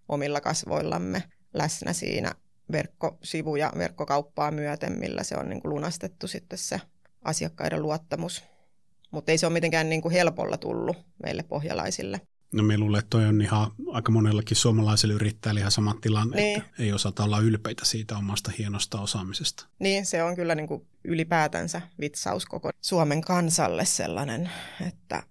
omilla 0.08 0.40
kasvoillamme 0.40 1.22
läsnä 1.54 1.92
siinä 1.92 2.32
verkkosivu- 2.72 3.56
ja 3.56 3.72
verkkokauppaa 3.78 4.50
myöten, 4.50 4.98
millä 4.98 5.22
se 5.22 5.36
on 5.36 5.48
niin 5.48 5.60
kuin 5.60 5.74
lunastettu 5.74 6.26
sitten 6.28 6.58
se 6.58 6.80
asiakkaiden 7.22 7.82
luottamus. 7.82 8.44
Mutta 9.10 9.32
ei 9.32 9.38
se 9.38 9.46
ole 9.46 9.52
mitenkään 9.52 9.88
niin 9.88 10.02
kuin 10.02 10.12
helpolla 10.12 10.56
tullut 10.56 10.96
meille 11.22 11.42
pohjalaisille. 11.42 12.20
No 12.52 12.62
me 12.62 12.78
luulen, 12.78 12.98
että 12.98 13.10
toi 13.10 13.26
on 13.26 13.42
ihan 13.42 13.70
aika 13.92 14.12
monellakin 14.12 14.56
suomalaiselle 14.56 15.14
yrittäjälle 15.14 15.60
ihan 15.60 15.72
sama 15.72 15.94
tilanne, 16.00 16.36
niin. 16.36 16.58
että 16.58 16.70
ei 16.78 16.92
osata 16.92 17.24
olla 17.24 17.38
ylpeitä 17.38 17.84
siitä 17.84 18.16
omasta 18.16 18.50
hienosta 18.58 19.00
osaamisesta. 19.00 19.66
Niin, 19.78 20.06
se 20.06 20.22
on 20.22 20.36
kyllä 20.36 20.54
niin 20.54 20.68
kuin 20.68 20.86
ylipäätänsä 21.04 21.80
vitsaus 22.00 22.46
koko 22.46 22.70
Suomen 22.80 23.20
kansalle 23.20 23.84
sellainen, 23.84 24.50
että 24.86 25.22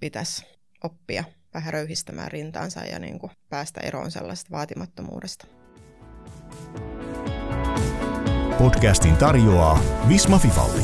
pitäisi 0.00 0.44
oppia 0.84 1.24
vähän 1.54 1.72
röyhistämään 1.72 2.32
rintaansa 2.32 2.80
ja 2.80 2.98
niin 2.98 3.18
kuin 3.18 3.32
päästä 3.48 3.80
eroon 3.80 4.10
sellaisesta 4.10 4.50
vaatimattomuudesta. 4.50 5.46
Podcastin 8.58 9.16
tarjoaa 9.16 9.82
Visma 10.08 10.38
Fifalli. 10.38 10.82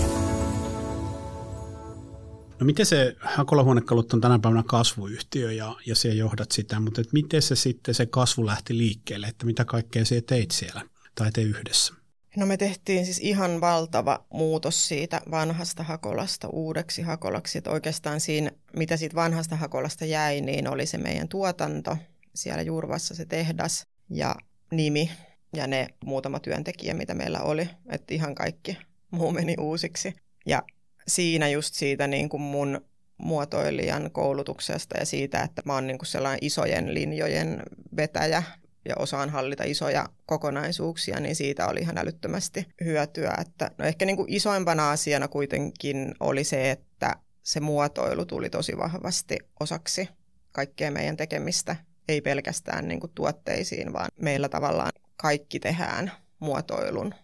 No 2.60 2.66
miten 2.66 2.86
se, 2.86 3.16
Hakola 3.20 3.62
Huonekalut 3.62 4.12
on 4.12 4.20
tänä 4.20 4.38
päivänä 4.38 4.62
kasvuyhtiö 4.66 5.52
ja, 5.52 5.76
ja 5.86 5.96
se 5.96 6.08
johdat 6.08 6.52
sitä, 6.52 6.80
mutta 6.80 7.00
et 7.00 7.12
miten 7.12 7.42
se 7.42 7.56
sitten 7.56 7.94
se 7.94 8.06
kasvu 8.06 8.46
lähti 8.46 8.78
liikkeelle, 8.78 9.26
että 9.26 9.46
mitä 9.46 9.64
kaikkea 9.64 10.04
se 10.04 10.20
teit 10.20 10.50
siellä 10.50 10.82
tai 11.14 11.32
te 11.32 11.42
yhdessä? 11.42 11.94
No 12.36 12.46
me 12.46 12.56
tehtiin 12.56 13.04
siis 13.04 13.18
ihan 13.18 13.60
valtava 13.60 14.24
muutos 14.32 14.88
siitä 14.88 15.20
vanhasta 15.30 15.82
Hakolasta 15.82 16.48
uudeksi 16.48 17.02
Hakolaksi. 17.02 17.58
Että 17.58 17.70
oikeastaan 17.70 18.20
siinä, 18.20 18.50
mitä 18.76 18.96
siitä 18.96 19.14
vanhasta 19.16 19.56
Hakolasta 19.56 20.04
jäi, 20.04 20.40
niin 20.40 20.68
oli 20.68 20.86
se 20.86 20.98
meidän 20.98 21.28
tuotanto, 21.28 21.96
siellä 22.34 22.62
Jurvassa 22.62 23.14
se 23.14 23.24
tehdas 23.24 23.86
ja 24.10 24.34
nimi 24.72 25.10
ja 25.52 25.66
ne 25.66 25.88
muutama 26.04 26.40
työntekijä, 26.40 26.94
mitä 26.94 27.14
meillä 27.14 27.40
oli. 27.40 27.68
Että 27.90 28.14
ihan 28.14 28.34
kaikki 28.34 28.78
muu 29.10 29.32
meni 29.32 29.54
uusiksi. 29.60 30.14
Ja 30.46 30.62
siinä 31.08 31.48
just 31.48 31.74
siitä 31.74 32.06
niin 32.06 32.28
kuin 32.28 32.40
mun 32.40 32.80
muotoilijan 33.18 34.10
koulutuksesta 34.10 34.98
ja 34.98 35.06
siitä, 35.06 35.42
että 35.42 35.62
mä 35.64 35.74
oon 35.74 35.86
niin 35.86 35.98
kuin 35.98 36.06
sellainen 36.06 36.38
isojen 36.42 36.94
linjojen 36.94 37.62
vetäjä 37.96 38.42
ja 38.88 38.94
osaan 38.98 39.30
hallita 39.30 39.64
isoja 39.64 40.08
kokonaisuuksia, 40.26 41.20
niin 41.20 41.36
siitä 41.36 41.66
oli 41.66 41.80
ihan 41.80 41.98
älyttömästi 41.98 42.66
hyötyä. 42.84 43.34
Että, 43.40 43.70
no 43.78 43.84
ehkä 43.84 44.04
niin 44.04 44.16
kuin 44.16 44.32
isoimpana 44.32 44.90
asiana 44.90 45.28
kuitenkin 45.28 46.14
oli 46.20 46.44
se, 46.44 46.70
että 46.70 47.16
se 47.42 47.60
muotoilu 47.60 48.24
tuli 48.24 48.50
tosi 48.50 48.78
vahvasti 48.78 49.38
osaksi 49.60 50.08
kaikkea 50.52 50.90
meidän 50.90 51.16
tekemistä, 51.16 51.76
ei 52.08 52.20
pelkästään 52.20 52.88
niin 52.88 53.00
kuin 53.00 53.12
tuotteisiin, 53.14 53.92
vaan 53.92 54.08
meillä 54.22 54.48
tavallaan 54.48 54.92
kaikki 55.22 55.60
tehdään 55.60 56.12
muotoilun 56.38 57.14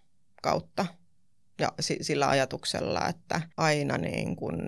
kautta 0.42 0.86
ja 1.58 1.72
sillä 1.80 2.28
ajatuksella, 2.28 3.08
että 3.08 3.40
aina 3.56 3.98
niin 3.98 4.36
kun 4.36 4.58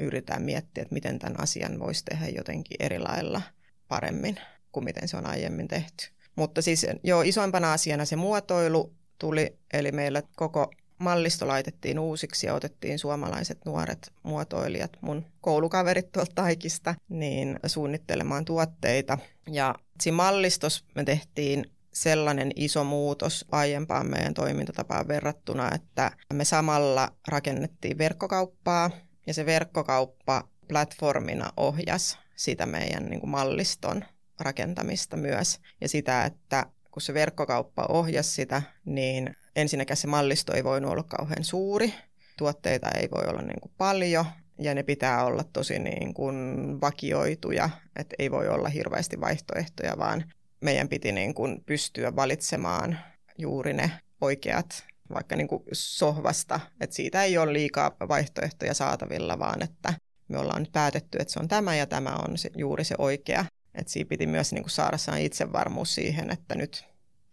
yritetään 0.00 0.42
miettiä, 0.42 0.82
että 0.82 0.94
miten 0.94 1.18
tämän 1.18 1.40
asian 1.40 1.78
voisi 1.78 2.04
tehdä 2.04 2.28
jotenkin 2.28 2.76
eri 2.80 2.98
lailla 2.98 3.42
paremmin 3.88 4.36
kuin 4.72 4.84
miten 4.84 5.08
se 5.08 5.16
on 5.16 5.26
aiemmin 5.26 5.68
tehty. 5.68 6.08
Mutta 6.36 6.62
siis 6.62 6.86
jo 7.04 7.22
isoimpana 7.22 7.72
asiana 7.72 8.04
se 8.04 8.16
muotoilu 8.16 8.92
tuli, 9.18 9.58
eli 9.72 9.92
meillä 9.92 10.22
koko 10.36 10.70
mallisto 10.98 11.48
laitettiin 11.48 11.98
uusiksi 11.98 12.46
ja 12.46 12.54
otettiin 12.54 12.98
suomalaiset 12.98 13.58
nuoret 13.64 14.12
muotoilijat, 14.22 14.96
mun 15.00 15.26
koulukaverit 15.40 16.12
tuolta 16.12 16.32
Taikista, 16.34 16.94
niin 17.08 17.60
suunnittelemaan 17.66 18.44
tuotteita. 18.44 19.18
Ja 19.50 19.74
siinä 20.00 20.16
mallistossa 20.16 20.84
me 20.94 21.04
tehtiin 21.04 21.70
sellainen 21.92 22.50
iso 22.56 22.84
muutos 22.84 23.44
aiempaan 23.52 24.06
meidän 24.06 24.34
toimintatapaan 24.34 25.08
verrattuna, 25.08 25.70
että 25.74 26.10
me 26.32 26.44
samalla 26.44 27.12
rakennettiin 27.28 27.98
verkkokauppaa 27.98 28.90
ja 29.26 29.34
se 29.34 29.46
verkkokauppa 29.46 30.48
platformina 30.68 31.52
ohjas 31.56 32.18
sitä 32.36 32.66
meidän 32.66 33.04
niin 33.04 33.20
kuin 33.20 33.30
malliston 33.30 34.04
rakentamista 34.40 35.16
myös. 35.16 35.60
Ja 35.80 35.88
sitä, 35.88 36.24
että 36.24 36.66
kun 36.90 37.02
se 37.02 37.14
verkkokauppa 37.14 37.86
ohjasi 37.88 38.30
sitä, 38.30 38.62
niin 38.84 39.36
ensinnäkään 39.56 39.96
se 39.96 40.06
mallisto 40.06 40.54
ei 40.54 40.64
voinut 40.64 40.92
olla 40.92 41.02
kauhean 41.02 41.44
suuri, 41.44 41.94
tuotteita 42.38 42.88
ei 42.90 43.08
voi 43.10 43.24
olla 43.26 43.42
niin 43.42 43.60
kuin 43.60 43.72
paljon 43.78 44.24
ja 44.58 44.74
ne 44.74 44.82
pitää 44.82 45.24
olla 45.24 45.44
tosi 45.44 45.78
niin 45.78 46.14
kuin 46.14 46.36
vakioituja, 46.80 47.70
että 47.96 48.16
ei 48.18 48.30
voi 48.30 48.48
olla 48.48 48.68
hirveästi 48.68 49.20
vaihtoehtoja, 49.20 49.98
vaan 49.98 50.32
meidän 50.60 50.88
piti 50.88 51.12
niin 51.12 51.34
kuin 51.34 51.62
pystyä 51.66 52.16
valitsemaan 52.16 52.98
juuri 53.38 53.72
ne 53.72 53.90
oikeat 54.20 54.84
vaikka 55.14 55.36
niin 55.36 55.48
kuin 55.48 55.62
sohvasta, 55.72 56.60
että 56.80 56.96
siitä 56.96 57.24
ei 57.24 57.38
ole 57.38 57.52
liikaa 57.52 57.96
vaihtoehtoja 58.08 58.74
saatavilla, 58.74 59.38
vaan 59.38 59.62
että 59.62 59.94
me 60.28 60.38
ollaan 60.38 60.62
nyt 60.62 60.72
päätetty, 60.72 61.18
että 61.20 61.32
se 61.32 61.40
on 61.40 61.48
tämä 61.48 61.76
ja 61.76 61.86
tämä 61.86 62.10
on 62.28 62.38
se, 62.38 62.50
juuri 62.56 62.84
se 62.84 62.94
oikea. 62.98 63.44
Että 63.74 63.92
siinä 63.92 64.08
piti 64.08 64.26
myös 64.26 64.52
niin 64.52 64.62
kuin 64.62 64.70
saada 64.70 64.96
itsevarmuus 65.18 65.94
siihen, 65.94 66.30
että 66.30 66.54
nyt 66.54 66.84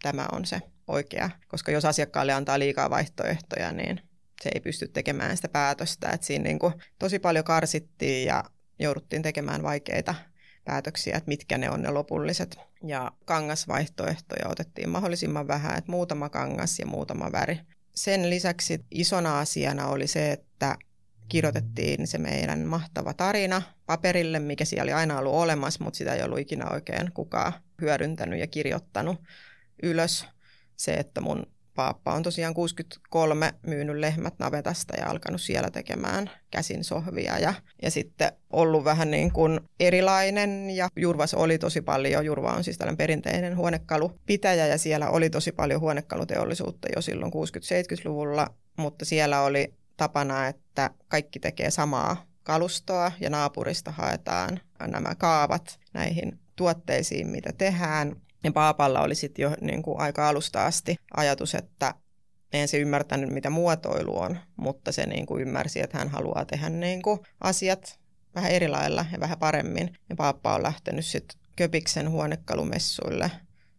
tämä 0.01 0.25
on 0.31 0.45
se 0.45 0.61
oikea, 0.87 1.29
koska 1.47 1.71
jos 1.71 1.85
asiakkaalle 1.85 2.33
antaa 2.33 2.59
liikaa 2.59 2.89
vaihtoehtoja, 2.89 3.71
niin 3.71 4.01
se 4.41 4.49
ei 4.53 4.61
pysty 4.61 4.87
tekemään 4.87 5.35
sitä 5.35 5.49
päätöstä. 5.49 6.09
Että 6.09 6.27
siinä 6.27 6.43
niin 6.43 6.59
kuin 6.59 6.73
tosi 6.99 7.19
paljon 7.19 7.45
karsittiin 7.45 8.27
ja 8.27 8.43
jouduttiin 8.79 9.21
tekemään 9.21 9.63
vaikeita 9.63 10.15
päätöksiä, 10.67 11.17
että 11.17 11.27
mitkä 11.27 11.57
ne 11.57 11.69
on 11.69 11.81
ne 11.81 11.91
lopulliset. 11.91 12.59
Ja 12.83 13.11
kangasvaihtoehtoja 13.25 14.49
otettiin 14.49 14.89
mahdollisimman 14.89 15.47
vähän, 15.47 15.77
että 15.77 15.91
muutama 15.91 16.29
kangas 16.29 16.79
ja 16.79 16.85
muutama 16.85 17.31
väri. 17.31 17.59
Sen 17.95 18.29
lisäksi 18.29 18.85
isona 18.91 19.39
asiana 19.39 19.87
oli 19.87 20.07
se, 20.07 20.31
että 20.31 20.77
kirjoitettiin 21.29 22.07
se 22.07 22.17
meidän 22.17 22.59
mahtava 22.59 23.13
tarina 23.13 23.61
paperille, 23.85 24.39
mikä 24.39 24.65
siellä 24.65 24.83
oli 24.83 24.93
aina 24.93 25.19
ollut 25.19 25.33
olemassa, 25.33 25.83
mutta 25.83 25.97
sitä 25.97 26.13
ei 26.13 26.23
ollut 26.23 26.39
ikinä 26.39 26.69
oikein 26.69 27.11
kukaan 27.13 27.53
hyödyntänyt 27.81 28.39
ja 28.39 28.47
kirjoittanut 28.47 29.21
ylös. 29.83 30.25
Se, 30.75 30.93
että 30.93 31.21
mun 31.21 31.45
Paappa 31.77 32.13
on 32.13 32.23
tosiaan 32.23 32.53
63 32.53 33.53
myynyt 33.67 33.95
lehmät 33.95 34.33
navetasta 34.39 34.93
ja 34.97 35.09
alkanut 35.09 35.41
siellä 35.41 35.71
tekemään 35.71 36.31
käsin 36.51 36.83
sohvia 36.83 37.39
ja, 37.39 37.53
ja 37.81 37.91
sitten 37.91 38.31
ollut 38.49 38.83
vähän 38.83 39.11
niin 39.11 39.31
kuin 39.31 39.59
erilainen 39.79 40.69
ja 40.69 40.89
Jurvas 40.95 41.33
oli 41.33 41.57
tosi 41.57 41.81
paljon, 41.81 42.25
Jurva 42.25 42.53
on 42.53 42.63
siis 42.63 42.77
tällainen 42.77 42.97
perinteinen 42.97 43.57
huonekalupitäjä 43.57 44.67
ja 44.67 44.77
siellä 44.77 45.09
oli 45.09 45.29
tosi 45.29 45.51
paljon 45.51 45.81
huonekaluteollisuutta 45.81 46.87
jo 46.95 47.01
silloin 47.01 47.31
60-70-luvulla, 47.31 48.47
mutta 48.77 49.05
siellä 49.05 49.41
oli 49.41 49.73
tapana, 49.97 50.47
että 50.47 50.89
kaikki 51.07 51.39
tekee 51.39 51.71
samaa 51.71 52.25
kalustoa 52.43 53.11
ja 53.19 53.29
naapurista 53.29 53.91
haetaan 53.91 54.59
nämä 54.87 55.15
kaavat 55.15 55.79
näihin 55.93 56.39
tuotteisiin, 56.55 57.27
mitä 57.27 57.53
tehdään. 57.57 58.15
Ja 58.43 58.51
Paapalla 58.51 59.01
oli 59.01 59.15
sitten 59.15 59.43
jo 59.43 59.51
niin 59.61 59.83
kuin 59.83 59.99
aika 59.99 60.29
alusta 60.29 60.65
asti 60.65 60.95
ajatus, 61.17 61.55
että 61.55 61.93
en 62.53 62.67
se 62.67 62.77
ymmärtänyt, 62.77 63.29
mitä 63.29 63.49
muotoilu 63.49 64.19
on, 64.19 64.37
mutta 64.55 64.91
se 64.91 65.05
niin 65.05 65.25
kuin 65.25 65.41
ymmärsi, 65.41 65.79
että 65.79 65.97
hän 65.97 66.09
haluaa 66.09 66.45
tehdä 66.45 66.69
niin 66.69 67.01
kuin 67.01 67.19
asiat 67.41 67.99
vähän 68.35 68.51
eri 68.51 68.67
lailla 68.67 69.05
ja 69.11 69.19
vähän 69.19 69.37
paremmin. 69.37 69.93
Ja 70.09 70.15
Paappa 70.15 70.55
on 70.55 70.63
lähtenyt 70.63 71.05
sitten 71.05 71.39
Köpiksen 71.55 72.09
huonekalumessuille 72.09 73.31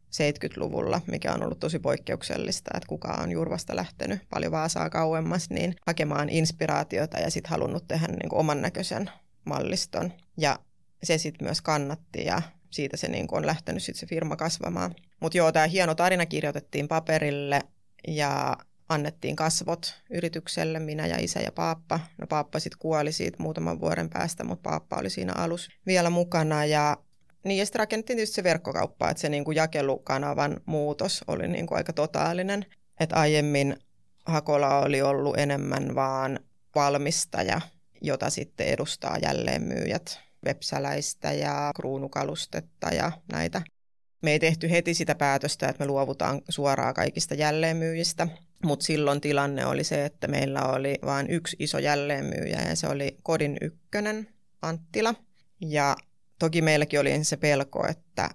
70-luvulla, 0.08 1.00
mikä 1.06 1.32
on 1.32 1.42
ollut 1.42 1.60
tosi 1.60 1.78
poikkeuksellista, 1.78 2.70
että 2.74 2.88
kuka 2.88 3.18
on 3.22 3.32
Jurvasta 3.32 3.76
lähtenyt 3.76 4.20
paljon 4.30 4.52
Vaasaa 4.52 4.90
kauemmas, 4.90 5.50
niin 5.50 5.74
hakemaan 5.86 6.28
inspiraatiota 6.28 7.18
ja 7.18 7.30
sitten 7.30 7.50
halunnut 7.50 7.88
tehdä 7.88 8.06
niin 8.06 8.28
kuin 8.28 8.40
oman 8.40 8.62
näköisen 8.62 9.10
malliston. 9.44 10.12
Ja 10.36 10.58
se 11.02 11.18
sitten 11.18 11.46
myös 11.46 11.60
kannatti 11.60 12.24
ja 12.24 12.42
siitä 12.70 12.96
se 12.96 13.08
niin 13.08 13.26
kuin 13.26 13.36
on 13.38 13.46
lähtenyt 13.46 13.82
sitten 13.82 14.00
se 14.00 14.06
firma 14.06 14.36
kasvamaan. 14.36 14.94
Mutta 15.20 15.38
joo, 15.38 15.52
tämä 15.52 15.66
hieno 15.66 15.94
tarina 15.94 16.26
kirjoitettiin 16.26 16.88
paperille 16.88 17.60
ja 18.08 18.56
annettiin 18.88 19.36
kasvot 19.36 20.02
yritykselle, 20.10 20.78
minä 20.78 21.06
ja 21.06 21.16
isä 21.18 21.40
ja 21.40 21.52
paappa. 21.52 22.00
No 22.18 22.26
paappa 22.26 22.58
sitten 22.58 22.78
kuoli 22.78 23.12
siitä 23.12 23.42
muutaman 23.42 23.80
vuoden 23.80 24.10
päästä, 24.10 24.44
mutta 24.44 24.70
paappa 24.70 24.96
oli 24.96 25.10
siinä 25.10 25.32
alus 25.32 25.68
vielä 25.86 26.10
mukana 26.10 26.64
ja 26.64 26.96
niin 27.44 27.58
ja 27.58 27.66
sitten 27.66 27.78
rakennettiin 27.78 28.16
tietysti 28.16 28.34
se 28.34 28.44
verkkokauppa, 28.44 29.10
että 29.10 29.20
se 29.20 29.28
niin 29.28 29.44
kuin 29.44 29.56
jakelukanavan 29.56 30.60
muutos 30.66 31.24
oli 31.26 31.48
niin 31.48 31.66
kuin 31.66 31.76
aika 31.76 31.92
totaalinen. 31.92 32.66
Että 33.00 33.16
aiemmin 33.16 33.76
Hakola 34.26 34.78
oli 34.78 35.02
ollut 35.02 35.38
enemmän 35.38 35.94
vaan 35.94 36.40
valmistaja, 36.74 37.60
jota 38.02 38.30
sitten 38.30 38.66
edustaa 38.66 39.18
jälleenmyyjät 39.22 40.20
vepsäläistä 40.44 41.32
ja 41.32 41.72
kruunukalustetta 41.76 42.88
ja 42.88 43.12
näitä. 43.32 43.62
me 44.22 44.32
ei 44.32 44.38
tehty 44.38 44.70
heti 44.70 44.94
sitä 44.94 45.14
päätöstä, 45.14 45.68
että 45.68 45.84
me 45.84 45.86
luovutaan 45.86 46.40
suoraan 46.48 46.94
kaikista 46.94 47.34
jälleenmyyjistä, 47.34 48.28
mutta 48.64 48.84
silloin 48.84 49.20
tilanne 49.20 49.66
oli 49.66 49.84
se, 49.84 50.04
että 50.04 50.28
meillä 50.28 50.62
oli 50.62 50.98
vain 51.04 51.30
yksi 51.30 51.56
iso 51.58 51.78
jälleenmyyjä 51.78 52.62
ja 52.68 52.76
se 52.76 52.86
oli 52.88 53.16
Kodin 53.22 53.56
ykkönen, 53.60 54.28
Anttila. 54.62 55.14
Ja 55.60 55.96
toki 56.38 56.62
meilläkin 56.62 57.00
oli 57.00 57.24
se 57.24 57.36
pelko, 57.36 57.86
että 57.86 58.30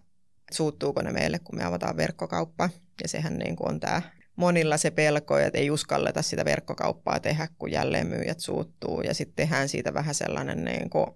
suuttuuko 0.51 1.01
ne 1.01 1.11
meille, 1.11 1.39
kun 1.39 1.55
me 1.55 1.63
avataan 1.63 1.97
verkkokauppa. 1.97 2.69
Ja 3.01 3.07
sehän 3.07 3.37
niin 3.37 3.55
kuin 3.55 3.69
on 3.69 3.79
tämä 3.79 4.01
monilla 4.35 4.77
se 4.77 4.91
pelko, 4.91 5.37
että 5.37 5.57
ei 5.57 5.71
uskalleta 5.71 6.21
sitä 6.21 6.45
verkkokauppaa 6.45 7.19
tehdä, 7.19 7.47
kun 7.57 7.71
jälleenmyyjät 7.71 8.39
suuttuu. 8.39 9.01
Ja 9.01 9.13
sitten 9.13 9.35
tehdään 9.35 9.69
siitä 9.69 9.93
vähän 9.93 10.15
sellainen 10.15 10.63
niin 10.63 10.89
kuin 10.89 11.07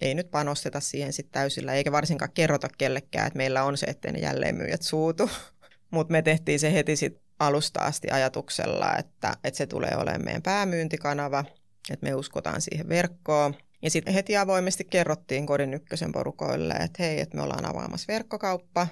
ei 0.00 0.14
nyt 0.14 0.30
panosteta 0.30 0.80
siihen 0.80 1.12
sitten 1.12 1.32
täysillä, 1.32 1.74
eikä 1.74 1.92
varsinkaan 1.92 2.32
kerrota 2.34 2.68
kellekään, 2.78 3.26
että 3.26 3.36
meillä 3.36 3.64
on 3.64 3.76
se, 3.76 3.86
ettei 3.86 4.12
ne 4.12 4.18
jälleenmyyjät 4.18 4.82
suutu. 4.82 5.30
Mutta 5.90 6.12
me 6.12 6.22
tehtiin 6.22 6.60
se 6.60 6.72
heti 6.72 6.96
sit 6.96 7.20
alusta 7.38 7.80
asti 7.80 8.10
ajatuksella, 8.10 8.96
että, 8.96 9.36
että 9.44 9.58
se 9.58 9.66
tulee 9.66 9.96
olemaan 9.96 10.24
meidän 10.24 10.42
päämyyntikanava, 10.42 11.44
että 11.90 12.06
me 12.06 12.14
uskotaan 12.14 12.60
siihen 12.60 12.88
verkkoon. 12.88 13.54
Ja 13.82 13.90
sitten 13.90 14.14
heti 14.14 14.36
avoimesti 14.36 14.84
kerrottiin 14.84 15.46
kodin 15.46 15.74
ykkösen 15.74 16.12
porukoille, 16.12 16.74
että 16.74 17.02
hei, 17.02 17.20
että 17.20 17.36
me 17.36 17.42
ollaan 17.42 17.64
avaamassa 17.64 18.12
verkkokauppa, 18.12 18.86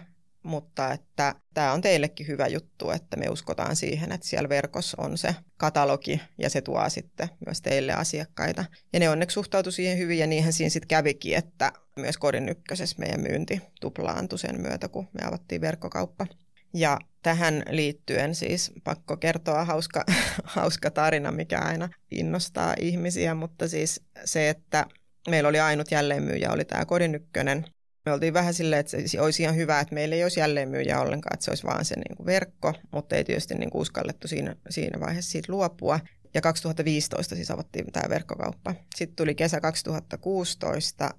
mutta 0.45 0.93
että 0.93 1.35
tämä 1.55 1.73
on 1.73 1.81
teillekin 1.81 2.27
hyvä 2.27 2.47
juttu, 2.47 2.91
että 2.91 3.17
me 3.17 3.29
uskotaan 3.29 3.77
siihen, 3.77 4.13
että 4.13 4.27
siellä 4.27 4.49
verkossa 4.49 5.03
on 5.03 5.19
se 5.19 5.37
katalogi 5.57 6.21
ja 6.39 6.51
se 6.51 6.61
tuo 6.61 6.89
sitten 6.89 7.29
myös 7.47 7.63
teille 7.63 7.93
asiakkaita. 7.93 8.65
Ja 8.93 9.01
ne 9.01 9.09
onneksi 9.09 9.35
suhtautui 9.35 9.73
siihen 9.73 9.99
hyvin 9.99 10.19
ja 10.19 10.27
niinhän 10.27 10.53
siinä 10.53 10.71
sitten 10.71 10.89
kävikin, 10.89 11.37
että 11.37 11.73
myös 11.97 12.19
kodin 12.19 12.49
ykkösessä 12.49 12.97
meidän 12.99 13.21
myynti 13.21 13.61
tuplaantui 13.81 14.39
sen 14.39 14.61
myötä, 14.61 14.89
kun 14.89 15.09
me 15.13 15.27
avattiin 15.27 15.61
verkkokauppa. 15.61 16.27
Ja 16.75 16.99
tähän 17.23 17.63
liittyen 17.71 18.35
siis 18.35 18.73
pakko 18.85 19.17
kertoa 19.17 19.65
hauska, 19.65 20.05
hauska 20.45 20.91
tarina, 20.91 21.33
mikä 21.33 21.59
aina 21.59 21.89
innostaa 22.11 22.75
ihmisiä, 22.81 23.35
mutta 23.35 23.69
siis 23.69 24.01
se, 24.25 24.49
että 24.49 24.87
meillä 25.31 25.49
oli 25.49 25.61
ainut 25.61 25.91
jälleenmyyjä, 25.91 26.51
oli 26.53 26.65
tämä 26.65 26.85
kodin 26.85 27.15
ykkönen, 27.15 27.65
me 28.07 28.13
oltiin 28.13 28.35
vähän 28.35 28.55
silleen, 28.55 28.81
että 28.81 28.97
se 29.07 29.21
olisi 29.21 29.43
ihan 29.43 29.57
hyvä, 29.57 29.81
että 29.81 29.95
meillä 29.95 30.15
ei 30.15 30.23
olisi 30.23 30.41
jälleenmyyjä 30.41 31.01
ollenkaan, 31.01 31.35
että 31.35 31.45
se 31.45 31.51
olisi 31.51 31.65
vaan 31.65 31.85
se 31.85 31.95
niin 31.97 32.17
kuin 32.17 32.27
verkko, 32.27 32.75
mutta 32.91 33.17
ei 33.17 33.25
tietysti 33.25 33.55
niin 33.55 33.71
kuin 33.71 33.83
uskallettu 33.83 34.29
siinä, 34.29 34.57
siinä 34.71 35.01
vaiheessa 35.01 35.31
siitä 35.31 35.53
luopua. 35.53 36.01
Ja 36.35 36.41
2015 36.41 37.35
siis 37.35 37.51
avattiin 37.51 37.93
tämä 37.93 38.09
verkkokauppa. 38.09 38.75
Sitten 38.95 39.17
tuli 39.17 39.35
kesä 39.35 39.61
2016, 39.61 41.11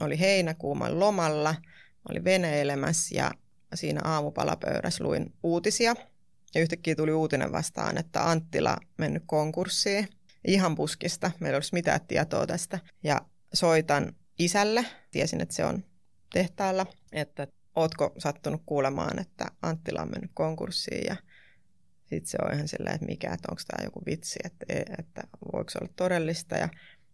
oli 0.00 0.20
heinäkuuman 0.20 1.00
lomalla, 1.00 1.54
oli 2.10 2.24
veneilemässä 2.24 3.16
ja 3.16 3.30
siinä 3.74 4.00
aamupalapöydässä 4.04 5.04
luin 5.04 5.32
uutisia. 5.42 5.94
Ja 6.54 6.60
yhtäkkiä 6.60 6.94
tuli 6.94 7.12
uutinen 7.12 7.52
vastaan, 7.52 7.98
että 7.98 8.30
Anttila 8.30 8.76
mennyt 8.98 9.22
konkurssiin 9.26 10.08
ihan 10.46 10.74
puskista. 10.74 11.30
Meillä 11.40 11.54
ei 11.54 11.56
olisi 11.56 11.74
mitään 11.74 12.00
tietoa 12.08 12.46
tästä. 12.46 12.78
Ja 13.02 13.20
soitan 13.54 14.12
isälle, 14.38 14.84
tiesin, 15.10 15.40
että 15.40 15.54
se 15.54 15.64
on 15.64 15.84
tehtaalla, 16.32 16.86
että 17.12 17.46
ootko 17.76 18.12
sattunut 18.18 18.62
kuulemaan, 18.66 19.18
että 19.18 19.46
Anttila 19.62 20.02
on 20.02 20.10
mennyt 20.10 20.30
konkurssiin 20.34 21.06
ja 21.06 21.16
sitten 22.00 22.26
se 22.26 22.38
on 22.44 22.54
ihan 22.54 22.68
silleen, 22.68 22.94
että 22.94 23.06
mikä, 23.06 23.32
että 23.32 23.48
onko 23.50 23.62
tämä 23.66 23.84
joku 23.84 24.02
vitsi, 24.06 24.38
että, 24.44 24.66
että 24.98 25.22
voiko 25.52 25.70
se 25.70 25.78
olla 25.82 25.92
todellista. 25.96 26.56
Ja 26.56 26.68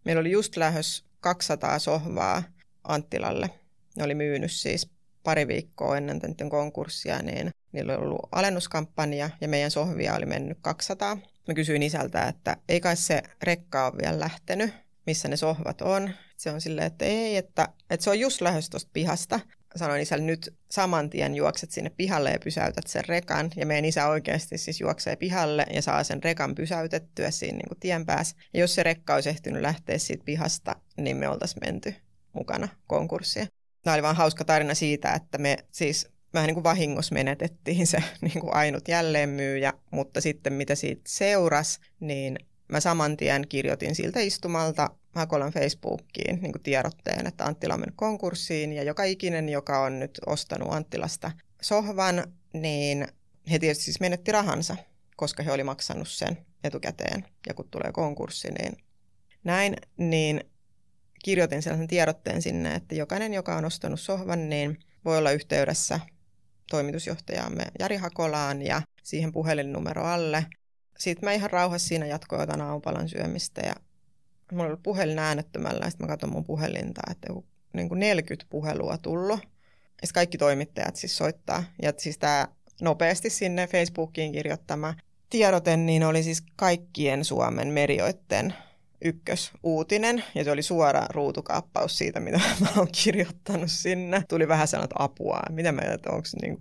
meillä 0.05 0.19
oli 0.19 0.31
just 0.31 0.57
lähes 0.57 1.05
200 1.19 1.79
sohvaa 1.79 2.43
Anttilalle. 2.83 3.49
Ne 3.95 4.03
oli 4.03 4.15
myynyt 4.15 4.51
siis 4.51 4.89
pari 5.23 5.47
viikkoa 5.47 5.97
ennen 5.97 6.19
tämän 6.19 6.49
konkurssia, 6.49 7.21
niin 7.21 7.51
niillä 7.71 7.93
oli 7.93 8.01
ollut 8.01 8.29
alennuskampanja 8.31 9.29
ja 9.41 9.47
meidän 9.47 9.71
sohvia 9.71 10.15
oli 10.15 10.25
mennyt 10.25 10.57
200. 10.61 11.17
Mä 11.47 11.53
kysyin 11.53 11.83
isältä, 11.83 12.27
että 12.27 12.57
ei 12.69 12.81
kai 12.81 12.95
se 12.95 13.23
rekka 13.43 13.85
ole 13.85 14.01
vielä 14.01 14.19
lähtenyt, 14.19 14.73
missä 15.05 15.27
ne 15.27 15.37
sohvat 15.37 15.81
on. 15.81 16.09
Se 16.43 16.51
on 16.51 16.61
silleen, 16.61 16.87
että 16.87 17.05
ei, 17.05 17.37
että, 17.37 17.67
että 17.89 18.03
se 18.03 18.09
on 18.09 18.19
just 18.19 18.41
lähes 18.41 18.69
tuosta 18.69 18.89
pihasta. 18.93 19.39
Sanoin 19.75 20.01
isälle, 20.01 20.23
nyt 20.25 20.55
saman 20.71 21.09
tien 21.09 21.35
juokset 21.35 21.71
sinne 21.71 21.89
pihalle 21.89 22.31
ja 22.31 22.39
pysäytät 22.43 22.87
sen 22.87 23.05
rekan. 23.05 23.51
Ja 23.55 23.65
meidän 23.65 23.85
isä 23.85 24.07
oikeasti 24.07 24.57
siis 24.57 24.81
juoksee 24.81 25.15
pihalle 25.15 25.65
ja 25.73 25.81
saa 25.81 26.03
sen 26.03 26.23
rekan 26.23 26.55
pysäytettyä 26.55 27.31
siinä 27.31 27.57
niin 27.57 27.67
kuin 27.67 27.79
tien 27.79 28.05
päässä. 28.05 28.35
Ja 28.53 28.59
jos 28.59 28.75
se 28.75 28.83
rekka 28.83 29.15
olisi 29.15 29.29
ehtinyt 29.29 29.61
lähteä 29.61 29.97
siitä 29.97 30.23
pihasta, 30.23 30.75
niin 30.97 31.17
me 31.17 31.27
oltaisiin 31.27 31.63
menty 31.65 31.95
mukana 32.33 32.67
konkurssia. 32.87 33.47
Tämä 33.83 33.93
oli 33.93 34.03
vaan 34.03 34.15
hauska 34.15 34.45
tarina 34.45 34.73
siitä, 34.73 35.13
että 35.13 35.37
me 35.37 35.57
siis 35.71 36.07
vähän 36.33 36.47
niin 36.47 36.55
kuin 36.55 36.63
vahingossa 36.63 37.13
menetettiin 37.13 37.87
se 37.87 38.03
niin 38.21 38.39
kuin 38.39 38.53
ainut 38.55 38.87
jälleenmyyjä, 38.87 39.73
mutta 39.91 40.21
sitten 40.21 40.53
mitä 40.53 40.75
siitä 40.75 41.03
seurasi, 41.07 41.79
niin 41.99 42.37
mä 42.67 42.79
saman 42.79 43.17
tien 43.17 43.47
kirjoitin 43.49 43.95
siltä 43.95 44.19
istumalta 44.19 44.89
Hakolan 45.13 45.51
Facebookiin 45.51 46.41
niin 46.41 46.51
kuin 46.51 46.63
tiedotteen, 46.63 47.27
että 47.27 47.45
Anttila 47.45 47.73
on 47.73 47.79
mennyt 47.79 47.95
konkurssiin 47.95 48.73
ja 48.73 48.83
joka 48.83 49.03
ikinen, 49.03 49.49
joka 49.49 49.79
on 49.79 49.99
nyt 49.99 50.19
ostanut 50.25 50.73
Anttilasta 50.73 51.31
sohvan, 51.61 52.23
niin 52.53 53.07
he 53.51 53.59
tietysti 53.59 53.83
siis 53.83 53.99
menetti 53.99 54.31
rahansa, 54.31 54.77
koska 55.15 55.43
he 55.43 55.51
oli 55.51 55.63
maksanut 55.63 56.07
sen 56.07 56.37
etukäteen. 56.63 57.25
Ja 57.47 57.53
kun 57.53 57.67
tulee 57.71 57.91
konkurssi, 57.91 58.51
niin 58.51 58.77
näin, 59.43 59.75
niin 59.97 60.43
kirjoitin 61.23 61.61
sellaisen 61.61 61.87
tiedotteen 61.87 62.41
sinne, 62.41 62.75
että 62.75 62.95
jokainen, 62.95 63.33
joka 63.33 63.55
on 63.55 63.65
ostanut 63.65 63.99
sohvan, 63.99 64.49
niin 64.49 64.79
voi 65.05 65.17
olla 65.17 65.31
yhteydessä 65.31 65.99
toimitusjohtajamme 66.69 67.63
Jari 67.79 67.95
Hakolaan 67.95 68.61
ja 68.61 68.81
siihen 69.03 69.31
puhelinnumero 69.31 70.03
alle. 70.03 70.45
Sitten 70.97 71.27
mä 71.27 71.33
ihan 71.33 71.49
rauhassa 71.49 71.87
siinä 71.87 72.05
jatkoin 72.05 72.39
jotain 72.39 72.61
aamupalan 72.61 73.09
syömistä 73.09 73.61
ja 73.65 73.75
mulla 74.51 74.69
oli 74.69 74.77
puhelin 74.83 75.19
äänettömällä 75.19 75.85
ja 75.85 75.89
sitten 75.89 76.07
mä 76.07 76.11
katson 76.11 76.31
mun 76.31 76.43
puhelinta, 76.43 77.01
että 77.11 77.27
joku 77.29 77.45
niin 77.73 77.89
kuin 77.89 77.99
40 77.99 78.45
puhelua 78.49 78.97
tullut. 78.97 79.39
Ja 80.01 80.07
kaikki 80.13 80.37
toimittajat 80.37 80.95
siis 80.95 81.17
soittaa. 81.17 81.63
Ja 81.81 81.93
siis 81.97 82.17
tämä 82.17 82.47
nopeasti 82.81 83.29
sinne 83.29 83.67
Facebookiin 83.67 84.31
kirjoittama 84.31 84.93
tiedote, 85.29 85.77
niin 85.77 86.03
oli 86.03 86.23
siis 86.23 86.43
kaikkien 86.55 87.25
Suomen 87.25 87.67
merioitten 87.67 88.53
ykkösuutinen, 89.05 90.23
ja 90.35 90.43
se 90.43 90.51
oli 90.51 90.61
suora 90.61 91.05
ruutukaappaus 91.09 91.97
siitä, 91.97 92.19
mitä 92.19 92.37
mä 92.61 92.67
oon 92.77 92.87
kirjoittanut 93.03 93.71
sinne. 93.71 94.23
Tuli 94.29 94.47
vähän 94.47 94.67
sanot 94.67 94.89
apua, 94.99 95.41
mitä 95.49 95.71
mä 95.71 95.81
onko 96.09 96.27
niin. 96.41 96.57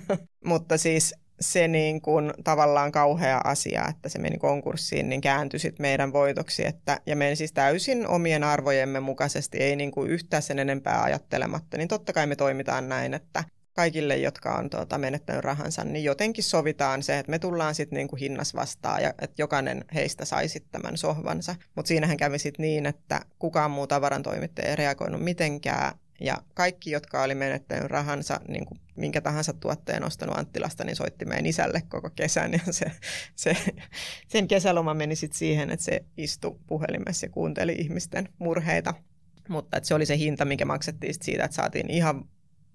Mutta 0.44 0.78
siis 0.78 1.14
se 1.40 1.68
niin 1.68 2.00
kuin 2.00 2.32
tavallaan 2.44 2.92
kauhea 2.92 3.40
asia, 3.44 3.86
että 3.88 4.08
se 4.08 4.18
meni 4.18 4.38
konkurssiin, 4.38 5.08
niin 5.08 5.20
kääntyi 5.20 5.60
sitten 5.60 5.84
meidän 5.84 6.12
voitoksi. 6.12 6.66
Että, 6.66 7.00
ja 7.06 7.16
meni 7.16 7.36
siis 7.36 7.52
täysin 7.52 8.06
omien 8.06 8.44
arvojemme 8.44 9.00
mukaisesti, 9.00 9.58
ei 9.58 9.76
niin 9.76 9.90
kuin 9.90 10.10
yhtään 10.10 10.42
sen 10.42 10.58
enempää 10.58 11.02
ajattelematta. 11.02 11.76
Niin 11.76 11.88
totta 11.88 12.12
kai 12.12 12.26
me 12.26 12.36
toimitaan 12.36 12.88
näin, 12.88 13.14
että 13.14 13.44
kaikille, 13.76 14.16
jotka 14.16 14.54
on 14.54 14.70
tuota, 14.70 14.98
menettänyt 14.98 15.44
rahansa, 15.44 15.84
niin 15.84 16.04
jotenkin 16.04 16.44
sovitaan 16.44 17.02
se, 17.02 17.18
että 17.18 17.30
me 17.30 17.38
tullaan 17.38 17.74
sitten 17.74 17.96
niinku 17.96 18.16
hinnas 18.16 18.54
vastaan 18.54 19.02
ja 19.02 19.08
että 19.08 19.42
jokainen 19.42 19.84
heistä 19.94 20.24
saisi 20.24 20.60
tämän 20.72 20.96
sohvansa. 20.96 21.56
Mutta 21.74 21.88
siinähän 21.88 22.16
kävi 22.16 22.38
sitten 22.38 22.62
niin, 22.62 22.86
että 22.86 23.20
kukaan 23.38 23.70
muu 23.70 23.86
tavarantoimittaja 23.86 24.68
ei 24.68 24.76
reagoinut 24.76 25.24
mitenkään 25.24 25.98
ja 26.20 26.36
kaikki, 26.54 26.90
jotka 26.90 27.22
oli 27.22 27.34
menettänyt 27.34 27.90
rahansa, 27.90 28.40
niin 28.48 28.66
kuin 28.66 28.80
minkä 28.96 29.20
tahansa 29.20 29.52
tuotteen 29.52 30.04
ostanut 30.04 30.38
Anttilasta, 30.38 30.84
niin 30.84 30.96
soitti 30.96 31.24
meidän 31.24 31.46
isälle 31.46 31.82
koko 31.88 32.10
kesän. 32.10 32.52
Ja 32.52 32.60
se, 32.70 32.92
se, 33.36 33.56
sen 34.28 34.48
kesäloma 34.48 34.94
meni 34.94 35.16
sitten 35.16 35.38
siihen, 35.38 35.70
että 35.70 35.84
se 35.84 36.04
istui 36.16 36.58
puhelimessa 36.66 37.26
ja 37.26 37.30
kuunteli 37.30 37.72
ihmisten 37.72 38.28
murheita. 38.38 38.94
Mutta 39.48 39.76
että 39.76 39.86
se 39.86 39.94
oli 39.94 40.06
se 40.06 40.18
hinta, 40.18 40.44
mikä 40.44 40.64
maksettiin 40.64 41.14
siitä, 41.22 41.44
että 41.44 41.54
saatiin 41.54 41.90
ihan 41.90 42.24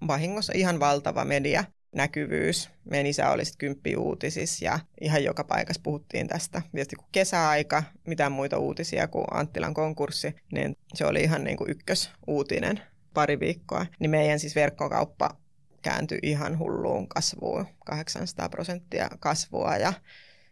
vahingossa 0.07 0.53
ihan 0.55 0.79
valtava 0.79 1.25
media 1.25 1.63
näkyvyys. 1.95 2.69
Meidän 2.83 3.05
isä 3.05 3.29
oli 3.29 3.45
sitten 3.45 3.57
kymppi 3.57 3.95
uutisissa 3.95 4.65
ja 4.65 4.79
ihan 5.01 5.23
joka 5.23 5.43
paikassa 5.43 5.81
puhuttiin 5.83 6.27
tästä. 6.27 6.61
Tietysti 6.71 6.95
kun 6.95 7.07
kesäaika, 7.11 7.83
mitään 8.07 8.31
muita 8.31 8.57
uutisia 8.57 9.07
kuin 9.07 9.25
Anttilan 9.31 9.73
konkurssi, 9.73 10.35
niin 10.51 10.77
se 10.93 11.05
oli 11.05 11.21
ihan 11.21 11.43
niin 11.43 11.57
kuin 11.57 11.71
ykkösuutinen 11.71 12.81
pari 13.13 13.39
viikkoa. 13.39 13.85
Niin 13.99 14.11
meidän 14.11 14.39
siis 14.39 14.55
verkkokauppa 14.55 15.37
kääntyi 15.81 16.19
ihan 16.23 16.59
hulluun 16.59 17.07
kasvuun, 17.07 17.65
800 17.85 18.49
prosenttia 18.49 19.09
kasvua 19.19 19.77
ja 19.77 19.93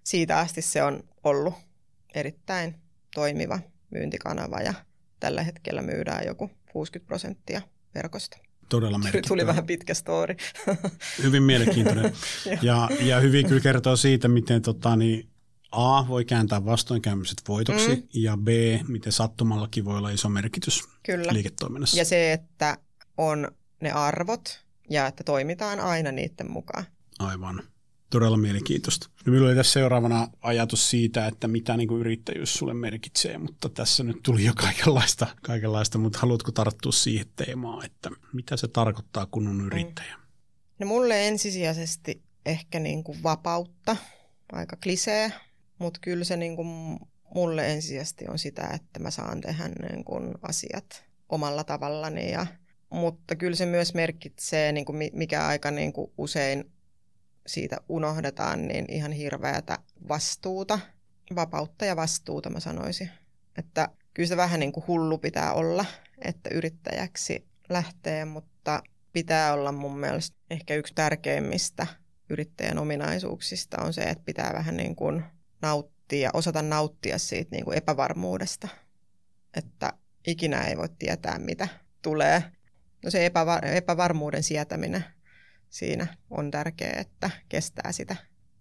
siitä 0.03 0.39
asti 0.39 0.61
se 0.61 0.83
on 0.83 1.03
ollut 1.23 1.53
erittäin 2.15 2.75
toimiva 3.15 3.59
myyntikanava 3.89 4.59
ja 4.59 4.73
tällä 5.19 5.43
hetkellä 5.43 5.81
myydään 5.81 6.25
joku 6.25 6.51
60 6.71 7.07
prosenttia 7.07 7.61
verkosta 7.95 8.37
todella 8.69 8.97
merkittävä. 8.97 9.27
Tuli 9.27 9.47
vähän 9.47 9.65
pitkä 9.65 9.93
story. 9.93 10.35
hyvin 11.23 11.43
mielenkiintoinen. 11.43 12.13
ja, 12.61 12.89
ja 13.01 13.19
hyvin 13.19 13.47
kyllä 13.47 13.61
kertoo 13.61 13.95
siitä, 13.95 14.27
miten 14.27 14.61
tota, 14.61 14.95
niin 14.95 15.29
A 15.71 16.07
voi 16.07 16.25
kääntää 16.25 16.65
vastoinkäymiset 16.65 17.41
voitoksi 17.47 17.95
mm. 17.95 18.03
ja 18.13 18.37
B, 18.37 18.47
miten 18.87 19.11
sattumallakin 19.11 19.85
voi 19.85 19.97
olla 19.97 20.09
iso 20.09 20.29
merkitys 20.29 20.83
kyllä. 21.03 21.33
liiketoiminnassa. 21.33 21.97
Ja 21.97 22.05
se, 22.05 22.33
että 22.33 22.77
on 23.17 23.47
ne 23.81 23.91
arvot 23.91 24.65
ja 24.89 25.07
että 25.07 25.23
toimitaan 25.23 25.79
aina 25.79 26.11
niiden 26.11 26.51
mukaan. 26.51 26.85
Aivan. 27.19 27.63
Todella 28.09 28.37
mielenkiintoista. 28.37 29.09
No, 29.25 29.31
minulla 29.31 29.49
oli 29.49 29.55
tässä 29.55 29.73
seuraavana 29.73 30.27
ajatus 30.41 30.89
siitä, 30.89 31.27
että 31.27 31.47
mitä 31.47 31.77
niin 31.77 31.87
kuin 31.87 31.99
yrittäjyys 31.99 32.53
sulle 32.53 32.73
merkitsee, 32.73 33.37
mutta 33.37 33.69
tässä 33.69 34.03
nyt 34.03 34.17
tuli 34.23 34.45
jo 34.45 34.53
kaikenlaista, 34.55 35.27
kaikenlaista 35.41 35.97
mutta 35.97 36.19
haluatko 36.19 36.51
tarttua 36.51 36.91
siihen 36.91 37.25
teemaan, 37.35 37.85
että 37.85 38.09
mitä 38.33 38.57
se 38.57 38.67
tarkoittaa, 38.67 39.25
kun 39.25 39.47
on 39.47 39.65
yrittäjä? 39.65 40.15
No 40.79 40.85
mulle 40.85 41.27
ensisijaisesti 41.27 42.21
ehkä 42.45 42.79
niin 42.79 43.03
kuin 43.03 43.23
vapautta, 43.23 43.95
aika 44.51 44.75
klisee, 44.83 45.31
mutta 45.79 45.99
kyllä 46.03 46.23
se 46.23 46.37
niin 46.37 46.55
kuin 46.55 46.99
mulle 47.35 47.71
ensisijaisesti 47.73 48.25
on 48.27 48.39
sitä, 48.39 48.69
että 48.73 48.99
mä 48.99 49.11
saan 49.11 49.41
tehdä 49.41 49.67
niin 49.67 50.03
kuin 50.03 50.35
asiat 50.41 51.05
omalla 51.29 51.63
tavallani. 51.63 52.31
Ja, 52.31 52.45
mutta 52.89 53.35
kyllä 53.35 53.55
se 53.55 53.65
myös 53.65 53.93
merkitsee, 53.93 54.71
niin 54.71 54.85
kuin 54.85 55.09
mikä 55.13 55.47
aika 55.47 55.71
niin 55.71 55.93
kuin 55.93 56.11
usein 56.17 56.71
siitä 57.47 57.77
unohdetaan, 57.89 58.67
niin 58.67 58.85
ihan 58.89 59.11
hirveätä 59.11 59.77
vastuuta, 60.09 60.79
vapautta 61.35 61.85
ja 61.85 61.95
vastuuta 61.95 62.49
mä 62.49 62.59
sanoisin. 62.59 63.09
Että 63.57 63.89
kyllä 64.13 64.27
se 64.27 64.37
vähän 64.37 64.59
niin 64.59 64.71
kuin 64.71 64.87
hullu 64.87 65.17
pitää 65.17 65.53
olla, 65.53 65.85
että 66.17 66.49
yrittäjäksi 66.53 67.47
lähtee, 67.69 68.25
mutta 68.25 68.83
pitää 69.13 69.53
olla 69.53 69.71
mun 69.71 69.97
mielestä 69.97 70.37
ehkä 70.49 70.75
yksi 70.75 70.93
tärkeimmistä 70.93 71.87
yrittäjän 72.29 72.77
ominaisuuksista 72.77 73.81
on 73.81 73.93
se, 73.93 74.01
että 74.01 74.23
pitää 74.25 74.53
vähän 74.53 74.77
niin 74.77 74.95
kuin 74.95 75.23
nauttia, 75.61 76.29
osata 76.33 76.61
nauttia 76.61 77.17
siitä 77.17 77.55
niin 77.55 77.65
kuin 77.65 77.77
epävarmuudesta, 77.77 78.67
että 79.57 79.93
ikinä 80.27 80.61
ei 80.61 80.77
voi 80.77 80.89
tietää, 80.99 81.39
mitä 81.39 81.67
tulee. 82.01 82.43
No 83.03 83.11
se 83.11 83.29
epävar- 83.29 83.65
epävarmuuden 83.65 84.43
sietäminen 84.43 85.05
siinä 85.69 86.07
on 86.29 86.51
tärkeää, 86.51 86.99
että 86.99 87.29
kestää 87.49 87.91
sitä 87.91 88.15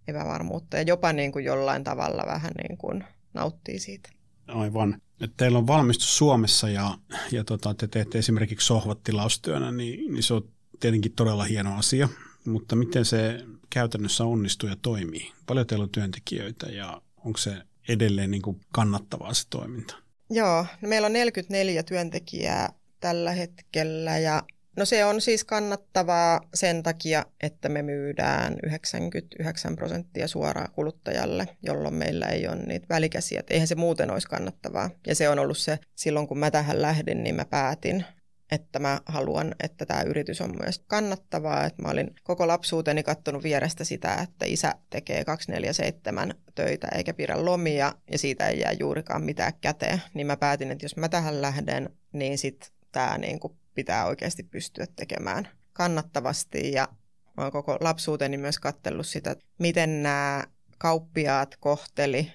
epävarmuutta 0.08 0.76
ja 0.76 0.82
jopa 0.82 1.12
niin 1.12 1.32
kuin 1.32 1.44
jollain 1.44 1.84
tavalla 1.84 2.22
vähän 2.26 2.52
niin 2.68 2.78
kuin 2.78 3.04
nauttii 3.34 3.78
siitä. 3.78 4.10
Aivan. 4.46 5.00
Et 5.20 5.32
teillä 5.36 5.58
on 5.58 5.66
valmistus 5.66 6.18
Suomessa 6.18 6.68
ja, 6.68 6.98
ja 7.32 7.44
tota, 7.44 7.74
te 7.74 7.88
teette 7.88 8.18
esimerkiksi 8.18 8.66
sohvat 8.66 9.02
tilaustyönä, 9.02 9.72
niin, 9.72 10.12
niin 10.12 10.22
se 10.22 10.34
on 10.34 10.48
tietenkin 10.80 11.12
todella 11.12 11.44
hieno 11.44 11.78
asia. 11.78 12.08
Mutta 12.44 12.76
miten 12.76 13.04
se 13.04 13.44
käytännössä 13.70 14.24
onnistuu 14.24 14.68
ja 14.68 14.76
toimii? 14.82 15.32
Paljon 15.46 15.66
teillä 15.66 15.82
on 15.82 15.90
työntekijöitä 15.90 16.66
ja 16.66 17.02
onko 17.24 17.38
se 17.38 17.56
edelleen 17.88 18.30
niin 18.30 18.42
kuin 18.42 18.60
kannattavaa 18.72 19.34
se 19.34 19.48
toiminta? 19.50 19.96
Joo, 20.30 20.66
no 20.82 20.88
meillä 20.88 21.06
on 21.06 21.12
44 21.12 21.82
työntekijää 21.82 22.72
tällä 23.00 23.32
hetkellä 23.32 24.18
ja 24.18 24.42
no 24.76 24.84
se 24.84 25.04
on 25.04 25.20
siis 25.20 25.44
kannattavaa 25.44 26.40
sen 26.54 26.82
takia, 26.82 27.26
että 27.42 27.68
me 27.68 27.82
myydään 27.82 28.56
99 28.62 29.76
prosenttia 29.76 30.28
suoraan 30.28 30.72
kuluttajalle, 30.72 31.48
jolloin 31.62 31.94
meillä 31.94 32.26
ei 32.26 32.48
ole 32.48 32.56
niitä 32.56 32.86
välikäsiä. 32.88 33.42
Eihän 33.50 33.68
se 33.68 33.74
muuten 33.74 34.10
olisi 34.10 34.28
kannattavaa. 34.28 34.90
Ja 35.06 35.14
se 35.14 35.28
on 35.28 35.38
ollut 35.38 35.58
se, 35.58 35.78
silloin 35.94 36.28
kun 36.28 36.38
mä 36.38 36.50
tähän 36.50 36.82
lähdin, 36.82 37.22
niin 37.22 37.34
mä 37.34 37.44
päätin, 37.44 38.04
että 38.50 38.78
mä 38.78 39.00
haluan, 39.06 39.54
että 39.62 39.86
tämä 39.86 40.02
yritys 40.02 40.40
on 40.40 40.56
myös 40.62 40.78
kannattavaa. 40.78 41.64
Että 41.64 41.82
mä 41.82 41.88
olin 41.88 42.14
koko 42.22 42.48
lapsuuteni 42.48 43.02
kattonut 43.02 43.42
vierestä 43.42 43.84
sitä, 43.84 44.14
että 44.14 44.46
isä 44.46 44.74
tekee 44.90 45.24
247 45.24 46.34
töitä 46.54 46.88
eikä 46.94 47.14
pidä 47.14 47.44
lomia 47.44 47.94
ja 48.10 48.18
siitä 48.18 48.48
ei 48.48 48.60
jää 48.60 48.72
juurikaan 48.72 49.22
mitään 49.22 49.52
käteen. 49.60 50.02
Niin 50.14 50.26
mä 50.26 50.36
päätin, 50.36 50.70
että 50.70 50.84
jos 50.84 50.96
mä 50.96 51.08
tähän 51.08 51.42
lähden, 51.42 51.90
niin 52.12 52.38
sitten 52.38 52.70
tämä 52.92 53.18
niinku 53.18 53.56
pitää 53.74 54.06
oikeasti 54.06 54.42
pystyä 54.42 54.86
tekemään 54.96 55.48
kannattavasti. 55.72 56.72
Ja 56.72 56.88
mä 57.36 57.42
oon 57.42 57.52
koko 57.52 57.78
lapsuuteni 57.80 58.36
myös 58.36 58.58
kattellut 58.58 59.06
sitä, 59.06 59.36
miten 59.58 60.02
nämä 60.02 60.44
kauppiaat 60.78 61.56
kohteli 61.60 62.32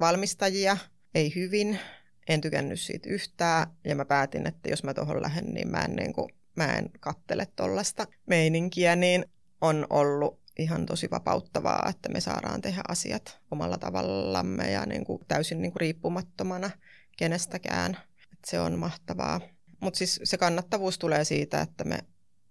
valmistajia, 0.00 0.76
ei 1.14 1.34
hyvin, 1.34 1.78
en 2.28 2.40
tykännyt 2.40 2.80
siitä 2.80 3.08
yhtään 3.08 3.66
ja 3.84 3.96
mä 3.96 4.04
päätin, 4.04 4.46
että 4.46 4.68
jos 4.68 4.84
mä 4.84 4.94
tuohon 4.94 5.22
lähden, 5.22 5.54
niin 5.54 5.68
mä 5.68 5.80
en, 5.80 5.96
niin 5.96 6.12
kuin, 6.12 6.30
mä 6.56 6.66
en 6.66 6.90
kattele 7.00 7.46
tuollaista 7.56 8.06
meininkiä, 8.26 8.96
niin 8.96 9.24
on 9.60 9.86
ollut 9.90 10.40
ihan 10.58 10.86
tosi 10.86 11.10
vapauttavaa, 11.10 11.86
että 11.90 12.08
me 12.08 12.20
saadaan 12.20 12.60
tehdä 12.60 12.82
asiat 12.88 13.40
omalla 13.50 13.78
tavallamme 13.78 14.70
ja 14.70 14.86
niin 14.86 15.04
kuin 15.04 15.22
täysin 15.28 15.62
niin 15.62 15.72
kuin 15.72 15.80
riippumattomana 15.80 16.70
kenestäkään. 17.16 17.98
Et 18.32 18.44
se 18.46 18.60
on 18.60 18.78
mahtavaa. 18.78 19.40
Mutta 19.80 19.98
siis 19.98 20.20
se 20.24 20.38
kannattavuus 20.38 20.98
tulee 20.98 21.24
siitä, 21.24 21.60
että 21.60 21.84
me 21.84 21.98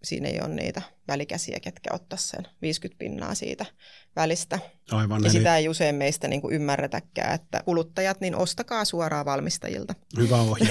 siinä 0.05 0.29
ei 0.29 0.39
ole 0.41 0.55
niitä 0.55 0.81
välikäsiä, 1.07 1.59
ketkä 1.59 1.89
ottaa 1.93 2.17
sen 2.17 2.47
50 2.61 2.99
pinnaa 2.99 3.35
siitä 3.35 3.65
välistä. 4.15 4.59
Aivan, 4.91 5.23
ja 5.23 5.29
eli... 5.29 5.37
sitä 5.37 5.57
ei 5.57 5.69
usein 5.69 5.95
meistä 5.95 6.27
niin 6.27 6.41
kuin 6.41 6.55
ymmärretäkään, 6.55 7.35
että 7.35 7.61
kuluttajat, 7.65 8.21
niin 8.21 8.35
ostakaa 8.35 8.85
suoraan 8.85 9.25
valmistajilta. 9.25 9.95
Hyvä 10.17 10.41
ohje. 10.51 10.67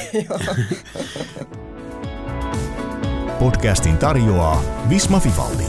Podcastin 3.38 3.98
tarjoaa 3.98 4.84
Visma 4.88 5.20
Fivaldi. 5.20 5.64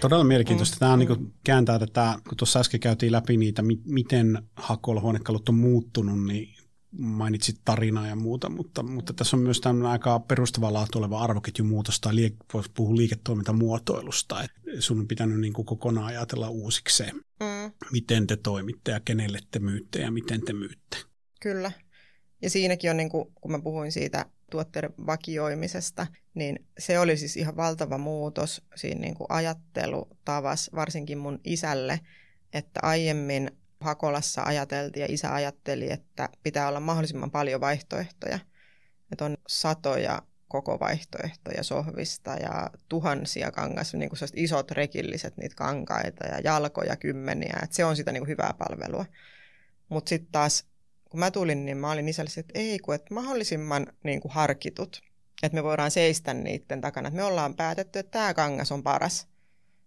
Todella 0.00 0.24
mielenkiintoista. 0.24 0.76
Tämä 0.78 0.92
on 0.92 0.98
niin 0.98 1.06
kuin 1.06 1.34
kääntää 1.44 1.78
tätä, 1.78 2.14
kun 2.28 2.36
tuossa 2.36 2.60
äsken 2.60 2.80
käytiin 2.80 3.12
läpi 3.12 3.36
niitä, 3.36 3.62
miten 3.84 4.42
hakuolohuonekalut 4.56 5.48
on 5.48 5.54
muuttunut, 5.54 6.26
niin 6.26 6.54
mainitsit 6.98 7.60
tarinaa 7.64 8.06
ja 8.06 8.16
muuta, 8.16 8.48
mutta, 8.48 8.82
mutta 8.82 9.12
tässä 9.12 9.36
on 9.36 9.42
myös 9.42 9.60
tämmöinen 9.60 9.90
aika 9.90 10.20
perustavaa 10.20 10.72
laatu 10.72 10.98
oleva 10.98 11.22
arvoketjumuutos 11.22 12.00
tai 12.00 12.12
liik- 12.14 12.44
voisi 12.54 12.70
puhua 12.74 12.96
liiketoimintamuotoilusta. 12.96 14.42
Et 14.42 14.50
sun 14.78 15.00
on 15.00 15.08
pitänyt 15.08 15.40
niin 15.40 15.52
kuin 15.52 15.66
kokonaan 15.66 16.06
ajatella 16.06 16.48
uusiksi 16.48 16.96
se, 16.96 17.12
mm. 17.12 17.72
miten 17.92 18.26
te 18.26 18.36
toimitte 18.36 18.90
ja 18.90 19.00
kenelle 19.00 19.38
te 19.50 19.58
myytte 19.58 20.00
ja 20.00 20.10
miten 20.10 20.40
te 20.40 20.52
myytte. 20.52 20.96
Kyllä. 21.40 21.72
Ja 22.42 22.50
siinäkin 22.50 22.90
on, 22.90 22.96
niin 22.96 23.10
kuin, 23.10 23.32
kun 23.40 23.50
mä 23.50 23.58
puhuin 23.58 23.92
siitä 23.92 24.26
tuotteiden 24.50 24.94
vakioimisesta, 25.06 26.06
niin 26.34 26.66
se 26.78 26.98
oli 26.98 27.16
siis 27.16 27.36
ihan 27.36 27.56
valtava 27.56 27.98
muutos 27.98 28.62
siinä 28.76 29.00
niin 29.00 29.14
kuin 29.14 29.26
ajattelutavassa, 29.28 30.72
varsinkin 30.74 31.18
mun 31.18 31.40
isälle, 31.44 32.00
että 32.52 32.80
aiemmin 32.82 33.50
Hakolassa 33.82 34.42
ajateltiin 34.42 35.00
ja 35.00 35.06
isä 35.10 35.34
ajatteli, 35.34 35.92
että 35.92 36.28
pitää 36.42 36.68
olla 36.68 36.80
mahdollisimman 36.80 37.30
paljon 37.30 37.60
vaihtoehtoja. 37.60 38.38
Että 39.12 39.24
on 39.24 39.36
satoja 39.48 40.22
koko 40.48 40.80
vaihtoehtoja 40.80 41.62
sohvista 41.62 42.34
ja 42.34 42.70
tuhansia 42.88 43.50
kangas, 43.50 43.94
niin 43.94 44.10
kuin 44.10 44.18
isot 44.36 44.70
rekilliset 44.70 45.36
niitä 45.36 45.54
kankaita 45.54 46.26
ja 46.26 46.40
jalkoja 46.44 46.96
kymmeniä. 46.96 47.58
Että 47.62 47.76
se 47.76 47.84
on 47.84 47.96
sitä 47.96 48.12
niin 48.12 48.20
kuin 48.20 48.28
hyvää 48.28 48.54
palvelua. 48.58 49.06
Mutta 49.88 50.08
sitten 50.08 50.32
taas, 50.32 50.66
kun 51.10 51.20
mä 51.20 51.30
tulin, 51.30 51.64
niin 51.64 51.76
mä 51.76 51.90
olin 51.90 52.08
isälle 52.08 52.30
että 52.36 52.58
ei 52.58 52.78
kun, 52.78 52.94
että 52.94 53.14
mahdollisimman 53.14 53.86
niin 54.04 54.20
kuin 54.20 54.32
harkitut. 54.32 55.02
Että 55.42 55.56
me 55.56 55.62
voidaan 55.62 55.90
seistä 55.90 56.34
niiden 56.34 56.80
takana. 56.80 57.08
Että 57.08 57.16
me 57.16 57.24
ollaan 57.24 57.54
päätetty, 57.54 57.98
että 57.98 58.10
tämä 58.10 58.34
kangas 58.34 58.72
on 58.72 58.82
paras 58.82 59.31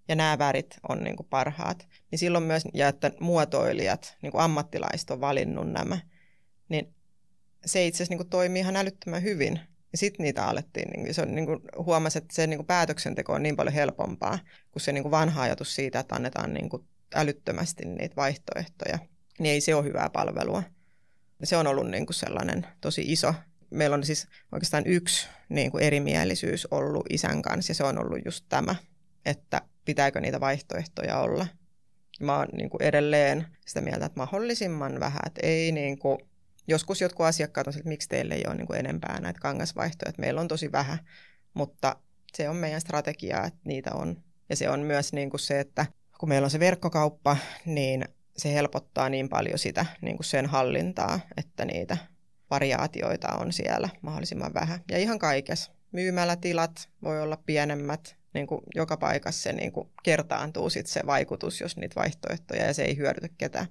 ja 0.08 0.16
nämä 0.16 0.38
värit 0.38 0.76
on 0.90 1.04
niin 1.04 1.16
kuin 1.16 1.28
parhaat, 1.30 1.88
niin 2.12 2.20
silloin 2.20 2.44
myös, 2.44 2.64
ja 2.74 2.88
että 2.88 3.12
muotoilijat, 3.20 4.18
niin 4.22 4.32
kuin 4.32 4.42
ammattilaiset 4.42 5.10
on 5.10 5.22
valinnut 5.22 5.72
nämä, 5.72 5.98
niin 6.70 6.94
se 7.66 7.88
itse 7.88 7.98
asiassa 7.98 8.12
niin 8.12 8.20
kuin 8.20 8.30
toimii 8.30 8.60
ihan 8.60 8.76
älyttömän 8.76 9.24
hyvin. 9.24 9.60
Ja 9.92 9.98
sitten 9.98 10.24
niitä 10.24 10.46
alettiin, 10.46 10.90
niin 10.90 11.14
se 11.14 11.22
on, 11.22 11.36
niin 11.36 11.46
kuin, 11.46 11.60
huomasi, 11.78 12.18
että 12.18 12.36
se 12.36 12.48
niin 12.48 12.58
kuin 12.58 12.68
päätöksenteko 12.68 13.34
on 13.34 13.44
niin 13.44 13.56
paljon 13.56 13.74
helpompaa 13.74 14.40
kuin 14.72 14.84
se 14.84 14.92
niin 14.92 15.04
kuin 15.04 15.12
vanha 15.12 15.42
ajatus 15.42 15.76
siitä, 15.76 16.00
että 16.00 16.16
annetaan 16.16 16.54
niin 16.54 16.70
kuin 16.70 16.88
älyttömästi 17.16 17.86
niitä 17.86 18.16
vaihtoehtoja. 18.16 19.00
Niin 19.40 19.54
ei 19.54 19.62
se 19.62 19.76
ole 19.76 19.86
hyvää 19.86 20.10
palvelua. 20.10 20.64
Se 21.44 21.58
on 21.58 21.68
ollut 21.68 21.92
niin 21.92 22.06
kuin 22.06 22.16
sellainen 22.16 22.68
tosi 22.82 23.02
iso. 23.08 23.34
Meillä 23.70 23.94
on 23.94 24.04
siis 24.04 24.28
oikeastaan 24.52 24.84
yksi 24.86 25.28
niin 25.50 25.72
kuin 25.72 25.84
erimielisyys 25.84 26.68
ollut 26.72 27.06
isän 27.10 27.42
kanssa 27.42 27.72
ja 27.72 27.76
se 27.76 27.84
on 27.84 27.98
ollut 27.98 28.26
just 28.26 28.46
tämä, 28.50 28.76
että 29.26 29.62
pitääkö 29.86 30.22
niitä 30.22 30.40
vaihtoehtoja 30.40 31.20
olla. 31.20 31.48
Mä 32.20 32.38
oon 32.38 32.48
niin 32.54 32.70
kuin 32.70 32.84
edelleen 32.84 33.48
sitä 33.66 33.82
mieltä, 33.82 34.06
että 34.06 34.20
mahdollisimman 34.20 35.00
vähän, 35.00 35.22
että 35.26 35.42
ei 35.44 35.72
niin 35.72 36.00
kuin, 36.00 36.18
joskus 36.68 37.02
jotkut 37.02 37.26
asiakkaat 37.26 37.68
on 37.68 37.74
että 37.76 37.90
miksi 37.90 38.10
teille 38.10 38.34
ei 38.34 38.44
ole 38.48 38.56
niin 38.56 38.68
kuin 38.68 38.80
enempää 38.80 39.20
näitä 39.20 39.40
kangasvaihtoja, 39.40 40.10
että 40.10 40.22
meillä 40.22 40.42
on 40.42 40.48
tosi 40.48 40.72
vähän, 40.72 41.00
mutta 41.54 41.96
se 42.34 42.50
on 42.50 42.56
meidän 42.56 42.82
strategia, 42.82 43.44
että 43.44 43.60
niitä 43.64 43.92
on. 43.94 44.24
Ja 44.50 44.56
se 44.56 44.70
on 44.70 44.80
myös 44.80 45.14
niin 45.14 45.30
kuin 45.30 45.40
se, 45.40 45.60
että 45.60 45.86
kun 46.20 46.30
meillä 46.30 46.46
on 46.46 46.52
se 46.52 46.60
verkkokauppa, 46.60 47.38
niin 47.66 48.06
se 48.38 48.54
helpottaa 48.54 49.10
niin 49.10 49.30
paljon 49.30 49.60
sitä 49.60 49.86
niin 50.02 50.18
kuin 50.18 50.26
sen 50.26 50.46
hallintaa, 50.46 51.20
että 51.38 51.66
niitä 51.66 51.98
variaatioita 52.50 53.28
on 53.28 53.54
siellä 53.54 53.90
mahdollisimman 54.02 54.54
vähän. 54.54 54.80
Ja 54.92 54.98
ihan 54.98 55.20
kaikessa. 55.20 55.72
Myymälätilat 55.92 56.90
voi 57.04 57.22
olla 57.22 57.38
pienemmät, 57.46 58.16
niin 58.36 58.48
kuin 58.48 58.62
joka 58.76 58.98
paikassa 58.98 59.42
se 59.42 59.54
niin 59.54 59.72
kuin 59.72 59.90
kertaantuu 60.04 60.70
sit 60.70 60.88
se 60.88 61.02
vaikutus, 61.06 61.62
jos 61.62 61.78
niitä 61.78 61.96
vaihtoehtoja 61.96 62.66
ja 62.66 62.74
se 62.74 62.84
ei 62.84 62.98
hyödytä 62.98 63.30
ketään. 63.38 63.68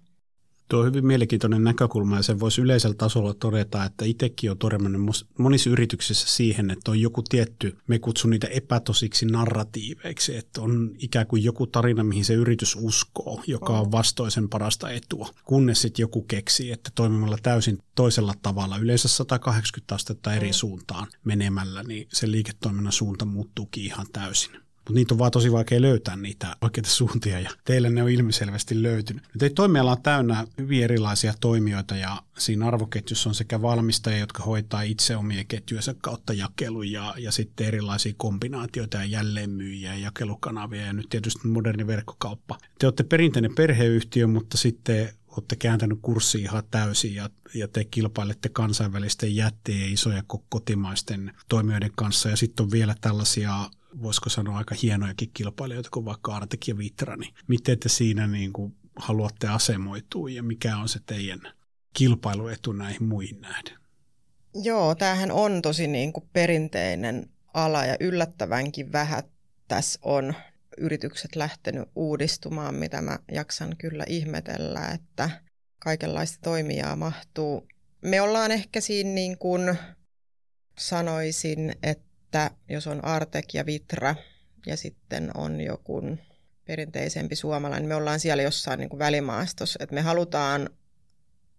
Tuo 0.69 0.81
on 0.81 0.87
hyvin 0.87 1.07
mielenkiintoinen 1.07 1.65
näkökulma 1.65 2.17
ja 2.17 2.23
sen 2.23 2.41
voisi 2.41 2.61
yleisellä 2.61 2.95
tasolla 2.95 3.35
todeta, 3.35 3.85
että 3.85 4.05
itsekin 4.05 4.51
on 4.51 4.59
törmännyt 4.59 5.01
monissa 5.39 5.71
yrityksissä 5.71 6.29
siihen, 6.29 6.71
että 6.71 6.91
on 6.91 7.01
joku 7.01 7.23
tietty, 7.23 7.77
me 7.87 7.99
kutsun 7.99 8.31
niitä 8.31 8.47
epätosiksi 8.47 9.27
narratiiveiksi, 9.27 10.37
että 10.37 10.63
on 10.63 10.91
ikään 10.99 11.27
kuin 11.27 11.45
joku 11.45 11.67
tarina, 11.67 12.05
mihin 12.05 12.25
se 12.25 12.35
yritys 12.35 12.77
uskoo, 12.81 13.43
joka 13.47 13.81
on 13.81 13.93
vastoisen 13.93 14.49
parasta 14.49 14.91
etua, 14.91 15.29
kunnes 15.45 15.83
sitten 15.83 16.03
joku 16.03 16.23
keksii, 16.23 16.73
että 16.73 16.91
toimimalla 16.95 17.39
täysin 17.43 17.79
toisella 17.95 18.35
tavalla, 18.43 18.79
yleensä 18.79 19.09
180 19.09 19.95
astetta 19.95 20.35
eri 20.35 20.53
suuntaan 20.53 21.07
menemällä, 21.25 21.83
niin 21.83 22.09
se 22.13 22.31
liiketoiminnan 22.31 22.93
suunta 22.93 23.25
muuttuukin 23.25 23.85
ihan 23.85 24.07
täysin. 24.13 24.64
Mutta 24.85 24.93
niitä 24.95 25.15
on 25.15 25.19
vaan 25.19 25.31
tosi 25.31 25.53
vaikea 25.53 25.81
löytää 25.81 26.17
niitä 26.17 26.57
oikeita 26.61 26.91
suuntia 26.91 27.41
ja 27.41 27.51
teillä 27.65 27.91
ne 27.91 28.03
on 28.03 28.11
ilmiselvästi 28.11 28.83
löytynyt. 28.83 29.25
Nyt 29.35 29.43
ei 29.43 29.51
toimiala 29.51 29.93
on 29.93 30.03
täynnä 30.03 30.47
hyvin 30.59 30.85
erilaisia 30.85 31.35
toimijoita 31.41 31.97
ja 31.97 32.23
siinä 32.39 32.67
arvoketjussa 32.67 33.29
on 33.29 33.35
sekä 33.35 33.63
valmistajia, 33.63 34.19
jotka 34.19 34.43
hoitaa 34.43 34.83
itse 34.83 35.17
omia 35.17 35.45
ketjujensa 35.45 35.95
kautta 36.01 36.33
jakelun 36.33 36.93
ja, 36.93 37.15
ja 37.19 37.33
sitten 37.33 37.67
erilaisia 37.67 38.13
kombinaatioita 38.17 38.97
ja 38.97 39.05
jälleenmyyjiä 39.05 39.95
ja 39.95 39.99
jakelukanavia 39.99 40.87
ja 40.87 40.93
nyt 40.93 41.09
tietysti 41.09 41.49
moderni 41.49 41.87
verkkokauppa. 41.87 42.59
Te 42.79 42.87
olette 42.87 43.03
perinteinen 43.03 43.55
perheyhtiö, 43.55 44.27
mutta 44.27 44.57
sitten 44.57 45.09
olette 45.29 45.57
kääntänyt 45.57 45.99
kurssi 46.03 46.43
ihan 46.43 46.63
täysin 46.71 47.15
ja, 47.15 47.31
ja 47.55 47.69
te 47.69 47.85
kilpailette 47.85 48.49
kansainvälisten 48.49 49.37
jättien 49.37 49.81
ja 49.81 49.87
isoja 49.87 50.23
kotimaisten 50.49 51.33
toimijoiden 51.49 51.91
kanssa 51.97 52.29
ja 52.29 52.37
sitten 52.37 52.65
on 52.65 52.71
vielä 52.71 52.95
tällaisia 53.01 53.71
voisiko 54.03 54.31
sanoa 54.31 54.59
aika 54.59 54.75
hienojakin 54.83 55.31
kilpailijoita 55.35 55.91
kuin 55.93 56.05
vaikka 56.05 56.37
Artek 56.37 56.69
ja 56.69 56.79
Vitra, 56.79 57.17
niin 57.17 57.35
miten 57.49 57.79
te 57.79 57.89
siinä 57.89 58.27
niin 58.27 58.53
kuin 58.53 58.77
haluatte 58.97 59.49
asemoitua 59.49 60.31
ja 60.31 60.43
mikä 60.43 60.77
on 60.77 60.89
se 60.89 61.01
teidän 61.07 61.41
kilpailuetu 61.93 62.73
näihin 62.73 63.05
muihin 63.05 63.41
nähden? 63.41 63.79
Joo, 64.55 64.95
tämähän 64.95 65.33
on 65.33 65.63
tosi 65.63 65.87
niin 65.87 66.13
kuin 66.13 66.29
perinteinen 66.33 67.29
ala 67.55 67.85
ja 67.85 67.97
yllättävänkin 68.01 68.93
vähän 68.93 69.23
tässä 69.69 69.99
on 70.03 70.35
yritykset 70.79 71.37
lähtenyt 71.37 71.89
uudistumaan, 71.95 72.75
mitä 72.75 73.03
mä 73.03 73.19
jaksan 73.33 73.77
kyllä 73.77 74.05
ihmetellä, 74.09 74.89
että 74.89 75.31
kaikenlaista 75.79 76.39
toimijaa 76.43 76.97
mahtuu. 76.97 77.69
Me 78.01 78.21
ollaan 78.21 78.53
ehkä 78.53 78.81
siinä 78.81 79.11
niin 79.11 79.39
kuin 79.39 79.79
sanoisin, 80.79 81.75
että 81.83 82.14
että 82.35 82.51
jos 82.69 82.87
on 82.87 83.05
Artek 83.05 83.55
ja 83.55 83.67
Vitra 83.67 84.15
ja 84.67 84.77
sitten 84.77 85.31
on 85.35 85.61
joku 85.61 86.03
perinteisempi 86.65 87.37
suomalainen, 87.37 87.89
me 87.89 87.95
ollaan 87.95 88.21
siellä 88.21 88.43
jossain 88.43 88.79
niin 88.79 88.89
kuin 88.89 88.99
välimaastossa, 88.99 89.79
että 89.83 89.95
me 89.95 90.01
halutaan, 90.01 90.71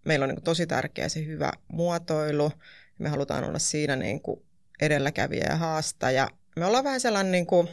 meillä 0.04 0.24
on 0.24 0.28
niin 0.28 0.36
kuin 0.36 0.44
tosi 0.44 0.66
tärkeä 0.66 1.08
se 1.08 1.26
hyvä 1.26 1.52
muotoilu, 1.72 2.52
me 2.98 3.08
halutaan 3.08 3.44
olla 3.44 3.58
siinä 3.58 3.96
niin 3.96 4.20
kuin 4.20 4.42
edelläkävijä 4.80 5.46
ja 5.48 5.56
haastaja. 5.56 6.30
Me 6.56 6.64
ollaan 6.64 6.84
vähän 6.84 7.00
sellainen, 7.00 7.32
niin 7.32 7.46
kuin, 7.46 7.66
me 7.66 7.72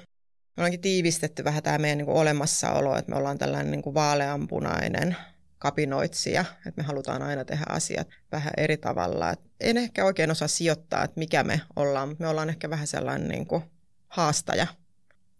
ollaankin 0.57 0.81
tiivistetty 0.81 1.43
vähän 1.43 1.63
tämä 1.63 1.77
meidän 1.77 1.97
niin 1.97 2.05
kuin 2.05 2.17
olemassaolo, 2.17 2.97
että 2.97 3.11
me 3.11 3.17
ollaan 3.17 3.37
tällainen 3.37 3.71
niin 3.71 3.81
kuin 3.81 3.93
vaaleanpunainen 3.93 5.15
kapinoitsija, 5.63 6.45
että 6.67 6.81
me 6.81 6.83
halutaan 6.83 7.21
aina 7.21 7.45
tehdä 7.45 7.65
asiat 7.69 8.07
vähän 8.31 8.53
eri 8.57 8.77
tavalla. 8.77 9.29
Et 9.29 9.39
en 9.59 9.77
ehkä 9.77 10.05
oikein 10.05 10.31
osaa 10.31 10.47
sijoittaa, 10.47 11.03
että 11.03 11.19
mikä 11.19 11.43
me 11.43 11.61
ollaan, 11.75 12.09
mutta 12.09 12.23
me 12.23 12.27
ollaan 12.27 12.49
ehkä 12.49 12.69
vähän 12.69 12.87
sellainen 12.87 13.27
niin 13.27 13.47
kuin 13.47 13.63
haastaja. 14.07 14.67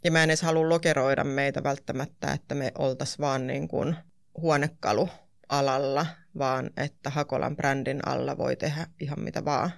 Ja 0.04 0.12
mä 0.12 0.24
en 0.24 0.30
edes 0.30 0.42
halua 0.42 0.70
lokeroida 0.70 1.24
meitä 1.24 1.64
välttämättä, 1.64 2.32
että 2.32 2.56
me 2.56 2.72
oltaisiin 2.78 3.20
vaan 3.20 3.48
niin 3.48 3.68
kuin 3.68 3.96
huonekalualalla, 4.38 6.06
vaan 6.38 6.70
että 6.78 7.10
Hakolan 7.10 7.56
brändin 7.56 8.08
alla 8.08 8.38
voi 8.38 8.56
tehdä 8.56 8.88
ihan 9.00 9.20
mitä 9.20 9.46
vaan. 9.46 9.72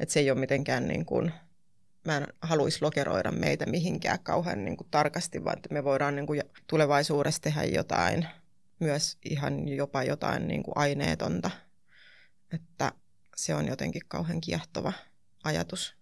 Että 0.00 0.12
se 0.12 0.20
ei 0.20 0.30
ole 0.30 0.40
mitenkään 0.40 0.88
niin 0.88 1.06
kuin, 1.06 1.32
mä 2.04 2.16
en 2.16 2.26
haluaisi 2.42 2.82
lokeroida 2.82 3.30
meitä 3.30 3.66
mihinkään 3.66 4.18
kauhean 4.22 4.64
niin 4.64 4.76
kuin 4.76 4.88
tarkasti, 4.90 5.44
vaan 5.44 5.56
että 5.56 5.74
me 5.74 5.84
voidaan 5.84 6.16
niin 6.16 6.26
kuin 6.26 6.42
tulevaisuudessa 6.66 7.42
tehdä 7.42 7.64
jotain 7.64 8.26
myös 8.80 9.18
ihan 9.24 9.68
jopa 9.68 10.02
jotain 10.02 10.48
niin 10.48 10.62
kuin 10.62 10.76
aineetonta. 10.76 11.50
Että 12.52 12.92
se 13.36 13.54
on 13.54 13.66
jotenkin 13.66 14.02
kauhean 14.08 14.40
kiehtova 14.40 14.92
ajatus. 15.44 15.94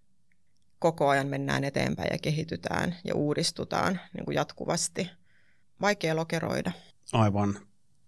Koko 0.79 1.09
ajan 1.09 1.27
mennään 1.27 1.65
eteenpäin 1.65 2.09
ja 2.12 2.19
kehitytään 2.19 2.97
ja 3.05 3.15
uudistutaan 3.15 4.01
niin 4.15 4.25
kuin 4.25 4.35
jatkuvasti. 4.35 5.11
Vaikea 5.81 6.17
lokeroida. 6.17 6.73
Aivan. 7.12 7.59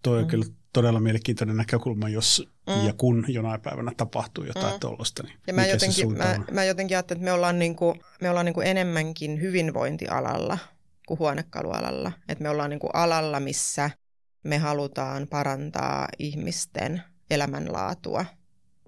Toi 0.02 0.18
on 0.18 0.24
mm. 0.24 0.28
kyllä 0.28 0.46
todella 0.72 1.00
mielenkiintoinen 1.00 1.57
näkökulma, 1.57 2.09
jos 2.09 2.48
mm. 2.66 2.87
ja 2.87 2.92
kun 2.92 3.24
jonain 3.28 3.61
päivänä 3.61 3.92
tapahtuu 3.96 4.44
jotain 4.44 4.74
mm. 4.74 4.81
tuollaista. 4.81 5.22
Niin 5.22 5.38
ja 5.46 5.54
mä 5.54 5.66
jotenkin, 5.66 6.18
mä, 6.18 6.40
mä 6.52 6.64
jotenkin 6.64 6.96
ajattelen, 6.96 7.18
että 7.20 7.24
me 7.24 7.33
ollaan, 7.33 7.59
niin 7.59 7.76
kuin, 7.76 8.00
me 8.20 8.31
ollaan 8.31 8.46
niin 8.46 8.54
kuin 8.54 8.66
enemmänkin 8.66 9.40
hyvinvointialalla 9.40 10.59
kuin 11.07 11.18
huonekalualalla. 11.18 12.12
Että 12.28 12.42
me 12.42 12.48
ollaan 12.48 12.70
niin 12.70 12.81
kuin 12.81 12.94
alalla, 12.94 13.40
missä 13.40 13.90
me 14.48 14.58
halutaan 14.58 15.26
parantaa 15.30 16.08
ihmisten 16.18 17.02
elämänlaatua 17.30 18.24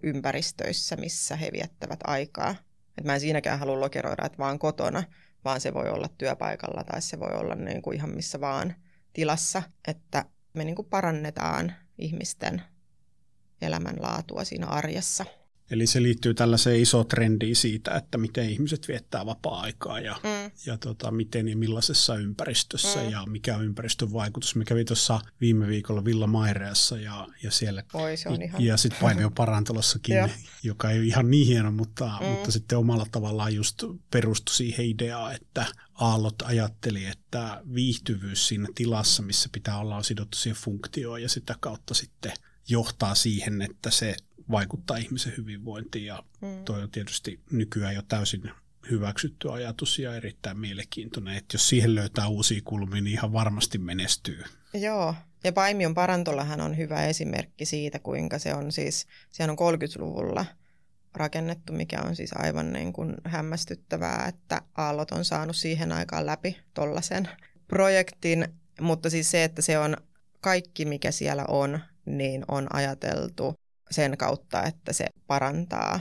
ympäristöissä, 0.03 0.97
missä 0.97 1.37
he 1.37 1.51
viettävät 1.53 2.01
aikaa. 2.05 2.55
Et 2.99 3.05
mä 3.05 3.15
en 3.15 3.21
siinäkään 3.21 3.59
halua 3.59 3.81
lokeroida, 3.81 4.27
että 4.27 4.39
vaan 4.39 4.59
kotona, 4.59 5.03
vaan 5.45 5.61
se 5.61 5.75
voi 5.75 5.89
olla 5.89 6.09
työpaikalla 6.19 6.85
tai 6.85 7.03
se 7.03 7.21
voi 7.21 7.35
olla 7.35 7.55
niin 7.55 7.83
kuin 7.83 7.97
ihan 7.97 8.11
missä 8.11 8.41
vaan 8.41 8.75
tilassa, 9.13 9.63
että 9.89 10.25
me 10.55 10.65
niin 10.65 10.77
kuin 10.77 10.89
parannetaan 10.89 11.73
ihmisten 11.99 12.63
elämänlaatua 13.63 14.45
siinä 14.45 14.67
arjessa. 14.67 15.25
Eli 15.71 15.87
se 15.87 16.03
liittyy 16.03 16.35
tällaiseen 16.35 16.81
iso 16.81 17.05
trendiin 17.05 17.57
siitä, 17.57 17.95
että 17.95 18.19
miten 18.19 18.51
ihmiset 18.51 18.89
viettää 18.89 19.27
vapaa-aikaa 19.27 20.01
ja, 20.01 20.17
mm. 20.23 20.40
Ja 20.67 20.79
tota, 20.79 21.11
miten 21.11 21.49
ja 21.49 21.57
millaisessa 21.57 22.17
ympäristössä 22.17 23.03
mm. 23.03 23.11
ja 23.11 23.27
mikä 23.27 23.57
on 23.57 23.65
ympäristön 23.65 24.13
vaikutus. 24.13 24.55
Me 24.55 24.65
kävin 24.65 24.87
tuossa 24.87 25.21
viime 25.41 25.67
viikolla 25.67 26.05
Villa 26.05 26.27
Maireassa 26.27 26.97
ja, 26.97 27.29
ja 27.43 27.51
siellä 27.51 27.83
Oi, 27.93 28.17
se 28.17 28.29
on 28.29 28.43
ihan... 28.43 28.63
ja 28.63 28.77
sitten 28.77 29.01
Paimio 29.01 29.31
Parantolossakin, 29.31 30.17
joka 30.63 30.91
ei 30.91 30.99
ole 30.99 31.07
ihan 31.07 31.31
niin 31.31 31.47
hieno, 31.47 31.73
mutta, 31.73 32.13
mm. 32.21 32.27
mutta 32.27 32.53
sitten 32.53 32.79
omalla 32.79 33.07
tavallaan 33.13 33.55
just 33.55 33.83
perustui 34.11 34.55
siihen 34.55 34.87
ideaan, 34.87 35.35
että 35.35 35.67
Aallot 35.95 36.43
ajatteli, 36.43 37.05
että 37.05 37.63
viihtyvyys 37.75 38.49
siinä 38.49 38.69
tilassa, 38.75 39.23
missä 39.23 39.49
pitää 39.53 39.79
olla 39.79 39.97
on 39.97 40.05
sidottu 40.05 40.39
siihen 40.39 40.57
funktioon 40.57 41.23
ja 41.23 41.29
sitä 41.29 41.57
kautta 41.61 41.95
sitten 41.95 42.33
johtaa 42.69 43.15
siihen, 43.15 43.63
että 43.63 43.91
se 43.91 44.17
vaikuttaa 44.51 44.97
ihmisen 44.97 45.33
hyvinvointiin 45.37 46.07
ja 46.07 46.23
mm. 46.41 46.65
toi 46.65 46.83
on 46.83 46.91
tietysti 46.91 47.41
nykyään 47.51 47.95
jo 47.95 48.03
täysin 48.03 48.51
hyväksytty 48.91 49.53
ajatus 49.53 49.99
ja 49.99 50.17
erittäin 50.17 50.59
mielenkiintoinen, 50.59 51.37
että 51.37 51.55
jos 51.55 51.69
siihen 51.69 51.95
löytää 51.95 52.29
uusia 52.29 52.61
kulmia, 52.65 53.01
niin 53.03 53.15
ihan 53.15 53.33
varmasti 53.33 53.79
menestyy. 53.79 54.45
Joo, 54.75 55.15
ja 55.45 55.53
Paimion 55.53 55.95
parantolahan 55.95 56.61
on 56.61 56.77
hyvä 56.77 57.05
esimerkki 57.05 57.65
siitä, 57.65 57.99
kuinka 57.99 58.39
se 58.39 58.55
on 58.55 58.73
siis, 58.73 59.07
sehän 59.31 59.51
on 59.51 59.57
30-luvulla 59.59 60.47
rakennettu, 61.15 61.73
mikä 61.73 62.01
on 62.03 62.17
siis 62.17 62.31
aivan 62.35 62.73
niin 62.73 62.93
kuin 62.93 63.15
hämmästyttävää, 63.25 64.27
että 64.29 64.63
Aallot 64.77 65.11
on 65.11 65.25
saanut 65.25 65.57
siihen 65.57 65.93
aikaan 65.93 66.27
läpi 66.27 66.57
tollaisen 66.75 67.29
projektin, 67.69 68.49
mutta 68.81 69.11
siis 69.11 69.31
se, 69.31 69.45
että 69.45 69.63
se 69.63 69.79
on 69.79 69.97
kaikki, 70.41 70.85
mikä 70.85 71.11
siellä 71.11 71.45
on, 71.49 71.81
niin 72.07 72.45
on 72.49 72.75
ajateltu 72.75 73.55
sen 73.91 74.17
kautta, 74.17 74.63
että 74.63 74.93
se 74.93 75.07
parantaa 75.27 76.01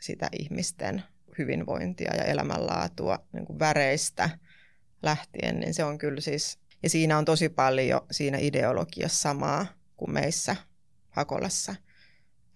sitä 0.00 0.28
ihmisten 0.38 1.02
hyvinvointia 1.38 2.14
ja 2.14 2.24
elämänlaatua 2.24 3.18
niin 3.32 3.46
kuin 3.46 3.58
väreistä 3.58 4.30
lähtien, 5.02 5.60
niin 5.60 5.74
se 5.74 5.84
on 5.84 5.98
kyllä 5.98 6.20
siis, 6.20 6.58
ja 6.82 6.90
siinä 6.90 7.18
on 7.18 7.24
tosi 7.24 7.48
paljon 7.48 8.00
siinä 8.10 8.38
ideologiassa 8.38 9.20
samaa 9.20 9.66
kuin 9.96 10.10
meissä 10.10 10.56
Hakolassa, 11.10 11.74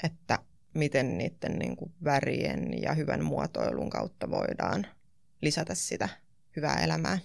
että 0.05 0.39
miten 0.75 1.19
niiden 1.19 1.59
niin 1.59 1.77
kuin 1.77 1.93
värien 2.05 2.83
ja 2.83 2.95
hyvän 2.95 3.25
muotoilun 3.25 3.91
kautta 3.91 4.31
voidaan 4.31 4.87
lisätä 5.41 5.75
sitä 5.75 6.09
hyvää 6.57 6.81
elämää. 6.81 7.19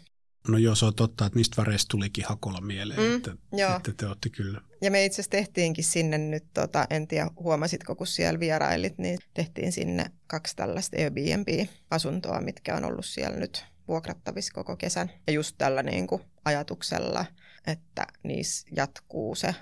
No 0.48 0.58
joo, 0.58 0.76
se 0.76 0.86
on 0.86 0.96
totta, 0.96 1.26
että 1.26 1.40
niistä 1.40 1.62
väreistä 1.62 1.92
tulikin 1.92 2.26
Hakola 2.26 2.62
mieleen, 2.62 3.00
mm, 3.00 3.16
että, 3.16 3.36
joo. 3.54 3.76
että 3.76 3.94
te 3.98 4.08
olette 4.08 4.30
kyllä. 4.30 4.62
Ja 4.82 4.92
me 4.92 5.06
itse 5.06 5.16
asiassa 5.16 5.32
tehtiinkin 5.32 5.84
sinne 5.84 6.18
nyt, 6.18 6.44
tota, 6.54 6.88
en 6.90 7.08
tiedä 7.08 7.32
huomasitko, 7.40 7.96
kun 7.96 8.08
siellä 8.08 8.40
vierailit, 8.40 8.98
niin 8.98 9.20
tehtiin 9.34 9.72
sinne 9.72 10.06
kaksi 10.28 10.56
tällaista 10.56 10.98
Airbnb-asuntoa, 10.98 12.42
mitkä 12.42 12.76
on 12.76 12.86
ollut 12.86 13.06
siellä 13.06 13.38
nyt 13.38 13.66
vuokrattavissa 13.88 14.54
koko 14.54 14.76
kesän. 14.76 15.12
Ja 15.28 15.34
just 15.34 15.56
tällä 15.58 15.84
niin 15.84 16.08
kuin 16.08 16.22
ajatuksella, 16.46 17.26
että 17.68 18.08
niissä 18.24 18.68
jatkuu 18.76 19.36
se 19.36 19.56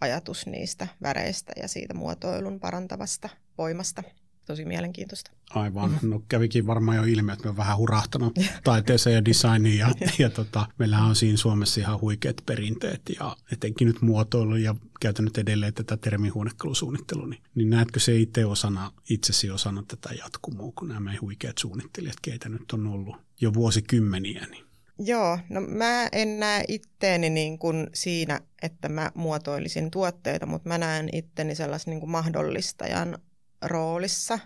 ajatus 0.00 0.46
niistä 0.46 0.88
väreistä 1.02 1.52
ja 1.62 1.68
siitä 1.68 1.94
muotoilun 1.94 2.60
parantavasta 2.60 3.28
voimasta. 3.58 4.02
Tosi 4.48 4.64
mielenkiintoista. 4.64 5.30
Aivan. 5.50 5.98
No 6.02 6.22
kävikin 6.28 6.66
varmaan 6.66 6.96
jo 6.96 7.02
ilmi, 7.02 7.32
että 7.32 7.44
me 7.44 7.50
on 7.50 7.56
vähän 7.56 7.76
hurahtanut 7.76 8.34
taiteeseen 8.64 9.14
ja 9.14 9.24
designiin 9.24 9.78
ja, 9.78 9.90
ja 10.18 10.30
tota, 10.30 10.66
meillähän 10.78 11.08
on 11.08 11.16
siinä 11.16 11.36
Suomessa 11.36 11.80
ihan 11.80 12.00
huikeat 12.00 12.36
perinteet 12.46 13.02
ja 13.18 13.36
etenkin 13.52 13.86
nyt 13.86 14.02
muotoilu 14.02 14.56
ja 14.56 14.74
käytän 15.00 15.24
nyt 15.24 15.38
edelleen 15.38 15.74
tätä 15.74 15.96
termihuonekalusuunnittelua, 15.96 17.26
niin, 17.26 17.42
niin 17.54 17.70
näetkö 17.70 18.00
se 18.00 18.16
itse 18.16 18.46
osana, 18.46 18.92
itsesi 19.10 19.50
osana 19.50 19.84
tätä 19.88 20.14
jatkumoa, 20.14 20.72
kun 20.74 20.88
nämä 20.88 21.14
huikeat 21.20 21.58
suunnittelijat, 21.58 22.20
keitä 22.22 22.48
nyt 22.48 22.72
on 22.72 22.86
ollut 22.86 23.16
jo 23.40 23.54
vuosikymmeniä, 23.54 24.46
niin 24.50 24.68
Joo, 25.00 25.38
no 25.48 25.60
mä 25.60 26.08
en 26.12 26.40
näe 26.40 26.64
itteeni 26.68 27.30
niin 27.30 27.58
kuin 27.58 27.86
siinä, 27.94 28.40
että 28.62 28.88
mä 28.88 29.12
muotoilisin 29.14 29.90
tuotteita, 29.90 30.46
mutta 30.46 30.68
mä 30.68 30.78
näen 30.78 31.08
itteni 31.12 31.54
sellaisen 31.54 31.90
niin 31.90 32.00
kuin 32.00 32.10
mahdollistajan 32.10 33.18
roolissa. 33.62 34.38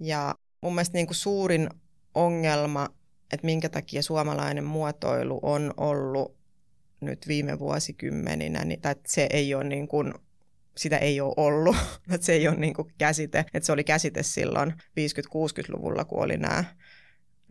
Ja 0.00 0.34
mun 0.60 0.74
mielestä 0.74 0.98
niin 0.98 1.06
kuin 1.06 1.16
suurin 1.16 1.68
ongelma, 2.14 2.88
että 3.32 3.46
minkä 3.46 3.68
takia 3.68 4.02
suomalainen 4.02 4.64
muotoilu 4.64 5.40
on 5.42 5.74
ollut 5.76 6.36
nyt 7.00 7.28
viime 7.28 7.58
vuosikymmeninä, 7.58 8.64
niin, 8.64 8.80
tai 8.80 8.92
että 8.92 9.12
se 9.12 9.26
ei 9.30 9.54
ole 9.54 9.64
niin 9.64 9.88
kuin, 9.88 10.14
sitä 10.76 10.98
ei 10.98 11.20
ole 11.20 11.34
ollut, 11.36 11.76
että 12.12 12.26
se 12.26 12.32
ei 12.32 12.48
ole 12.48 12.56
niin 12.56 12.74
kuin 12.74 12.92
käsite, 12.98 13.38
että 13.54 13.66
se 13.66 13.72
oli 13.72 13.84
käsite 13.84 14.22
silloin 14.22 14.70
50-60-luvulla, 14.70 16.04
kun 16.04 16.22
oli 16.22 16.36
nämä 16.36 16.64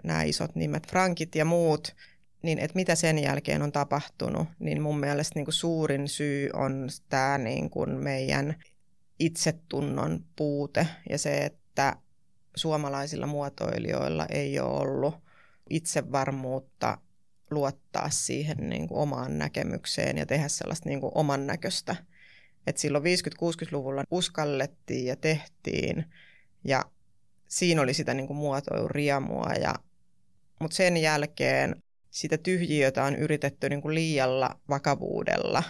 nämä 0.03 0.23
isot 0.23 0.55
nimet, 0.55 0.87
Frankit 0.87 1.35
ja 1.35 1.45
muut, 1.45 1.95
niin 2.41 2.59
että 2.59 2.75
mitä 2.75 2.95
sen 2.95 3.19
jälkeen 3.19 3.61
on 3.61 3.71
tapahtunut, 3.71 4.47
niin 4.59 4.81
mun 4.81 4.99
mielestä 4.99 5.31
niin 5.35 5.45
kuin 5.45 5.53
suurin 5.53 6.07
syy 6.07 6.49
on 6.53 6.87
tämä 7.09 7.37
niin 7.37 7.69
kuin 7.69 7.89
meidän 7.89 8.55
itsetunnon 9.19 10.25
puute 10.35 10.87
ja 11.09 11.17
se, 11.17 11.37
että 11.37 11.95
suomalaisilla 12.55 13.27
muotoilijoilla 13.27 14.25
ei 14.29 14.59
ole 14.59 14.79
ollut 14.79 15.15
itsevarmuutta 15.69 16.97
luottaa 17.51 18.09
siihen 18.09 18.69
niin 18.69 18.87
kuin 18.87 18.97
omaan 18.97 19.37
näkemykseen 19.37 20.17
ja 20.17 20.25
tehdä 20.25 20.47
sellaista 20.47 20.89
niin 20.89 21.01
kuin 21.01 21.11
oman 21.15 21.47
näköistä. 21.47 21.95
Et 22.67 22.77
silloin 22.77 23.03
50-60-luvulla 23.03 24.03
uskallettiin 24.11 25.05
ja 25.05 25.15
tehtiin 25.15 26.05
ja 26.63 26.85
siinä 27.47 27.81
oli 27.81 27.93
sitä 27.93 28.13
niin 28.13 28.27
kuin 28.27 28.37
muotoiluriemua, 28.37 29.51
ja, 29.61 29.75
mutta 30.59 30.75
sen 30.75 30.97
jälkeen 30.97 31.75
sitä 32.09 32.37
tyhjiötä 32.37 33.03
on 33.03 33.15
yritetty 33.15 33.69
niin 33.69 33.81
kuin 33.81 33.95
liialla 33.95 34.59
vakavuudella 34.69 35.63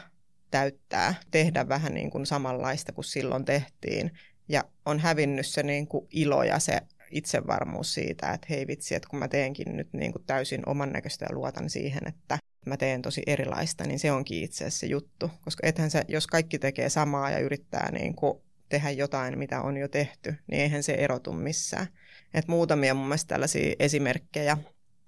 täyttää, 0.55 1.15
tehdä 1.31 1.69
vähän 1.69 1.93
niin 1.93 2.09
kuin 2.11 2.25
samanlaista 2.25 2.91
kuin 2.91 3.05
silloin 3.05 3.45
tehtiin. 3.45 4.11
Ja 4.49 4.63
on 4.85 4.99
hävinnyt 4.99 5.45
se 5.45 5.63
niin 5.63 5.87
kuin 5.87 6.07
ilo 6.11 6.43
ja 6.43 6.59
se 6.59 6.81
itsevarmuus 7.11 7.93
siitä, 7.93 8.31
että 8.31 8.47
hei 8.49 8.67
vitsi, 8.67 8.95
että 8.95 9.09
kun 9.09 9.19
mä 9.19 9.27
teenkin 9.27 9.77
nyt 9.77 9.93
niin 9.93 10.11
kuin 10.11 10.23
täysin 10.25 10.69
oman 10.69 10.91
näköistä 10.91 11.25
ja 11.29 11.35
luotan 11.35 11.69
siihen, 11.69 12.07
että 12.07 12.37
mä 12.65 12.77
teen 12.77 13.01
tosi 13.01 13.21
erilaista, 13.27 13.83
niin 13.83 13.99
se 13.99 14.11
onkin 14.11 14.43
itse 14.43 14.63
asiassa 14.63 14.79
se 14.79 14.85
juttu. 14.85 15.31
Koska 15.43 15.67
ethän 15.67 15.91
se, 15.91 16.01
jos 16.07 16.27
kaikki 16.27 16.59
tekee 16.59 16.89
samaa 16.89 17.31
ja 17.31 17.39
yrittää 17.39 17.91
niin 17.91 18.15
kuin 18.15 18.41
tehdä 18.69 18.91
jotain, 18.91 19.39
mitä 19.39 19.61
on 19.61 19.77
jo 19.77 19.87
tehty, 19.87 20.35
niin 20.51 20.61
eihän 20.61 20.83
se 20.83 20.93
erotu 20.93 21.33
missään. 21.33 21.87
Et 22.33 22.47
muutamia 22.47 22.93
mun 22.93 23.07
mielestä 23.07 23.27
tällaisia 23.27 23.75
esimerkkejä, 23.79 24.57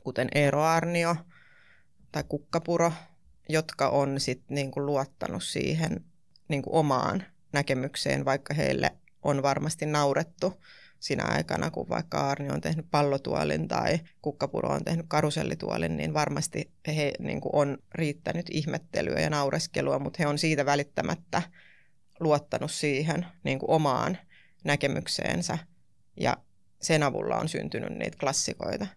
kuten 0.04 0.28
Eero 0.36 0.64
Arnio 0.64 1.16
tai 2.12 2.24
Kukkapuro, 2.30 2.94
jotka 3.50 3.90
on 3.90 4.20
sitten 4.20 4.56
niinku 4.56 4.86
luottanut 4.86 5.44
siihen 5.44 6.06
niinku 6.48 6.78
omaan 6.78 7.24
näkemykseen, 7.54 8.26
vaikka 8.26 8.54
heille 8.54 8.92
on 9.24 9.44
varmasti 9.44 9.86
naurettu 9.86 10.54
siinä 11.00 11.24
aikana, 11.24 11.72
kun 11.72 11.90
vaikka 11.90 12.30
Arni 12.30 12.50
on 12.50 12.62
tehnyt 12.62 12.86
pallotuolin 12.92 13.68
tai 13.68 14.00
Kukkapuro 14.22 14.70
on 14.70 14.84
tehnyt 14.84 15.06
karusellituolin, 15.10 15.98
niin 15.98 16.14
varmasti 16.14 16.72
he 16.88 17.14
niin 17.20 17.42
kuin 17.42 17.56
on 17.56 17.78
riittänyt 17.96 18.46
ihmettelyä 18.52 19.20
ja 19.20 19.30
naureskelua, 19.30 20.00
mutta 20.00 20.18
he 20.20 20.28
on 20.28 20.38
siitä 20.38 20.66
välittämättä 20.66 21.42
luottanut 22.20 22.72
siihen 22.72 23.26
niin 23.44 23.60
kuin 23.60 23.70
omaan 23.70 24.18
näkemykseensä 24.64 25.58
ja 26.20 26.38
sen 26.82 27.04
avulla 27.04 27.38
on 27.38 27.50
syntynyt 27.50 27.98
niitä 27.98 28.18
klassikoita. 28.20 28.88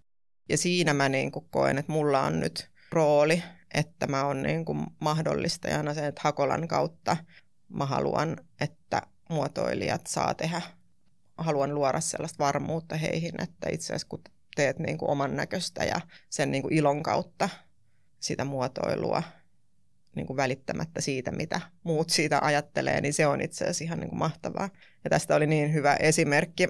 Ja 0.49 0.59
siinä 0.59 0.95
mä 0.95 1.09
niin 1.09 1.33
kuin 1.33 1.47
koen, 1.51 1.79
että 1.79 1.93
mulla 1.93 2.21
on 2.23 2.41
nyt 2.41 2.71
rooli, 2.93 3.43
että 3.75 4.07
mä 4.07 4.25
oon 4.25 4.43
niin 4.43 4.65
kuin 4.65 4.87
mahdollistajana 5.01 5.95
sen, 5.95 6.05
että 6.05 6.21
Hakolan 6.25 6.69
kautta 6.69 7.17
mä 7.69 7.87
haluan, 7.87 8.37
että 8.61 9.03
muotoilijat 9.29 10.07
saa 10.07 10.35
tehdä, 10.35 10.63
haluan 11.39 11.75
luoda 11.75 12.01
sellaista 12.01 12.45
varmuutta 12.45 12.97
heihin, 12.97 13.43
että 13.43 13.69
itse 13.73 13.87
asiassa 13.87 14.09
kun 14.09 14.23
teet 14.57 14.79
niin 14.79 14.99
kuin 14.99 15.11
oman 15.11 15.37
näköistä 15.37 15.85
ja 15.85 16.01
sen 16.31 16.51
niin 16.51 16.63
kuin 16.63 16.75
ilon 16.75 17.03
kautta 17.03 17.49
sitä 18.21 18.45
muotoilua 18.45 19.23
niin 20.17 20.27
kuin 20.27 20.37
välittämättä 20.37 21.01
siitä, 21.01 21.31
mitä 21.31 21.61
muut 21.83 22.11
siitä 22.11 22.39
ajattelee, 22.43 23.01
niin 23.01 23.15
se 23.15 23.27
on 23.27 23.41
itse 23.41 23.65
asiassa 23.65 23.85
ihan 23.85 24.01
niin 24.01 24.09
kuin 24.09 24.19
mahtavaa. 24.19 24.71
Ja 25.05 25.11
tästä 25.11 25.37
oli 25.37 25.47
niin 25.47 25.73
hyvä 25.73 25.95
esimerkki. 25.95 26.69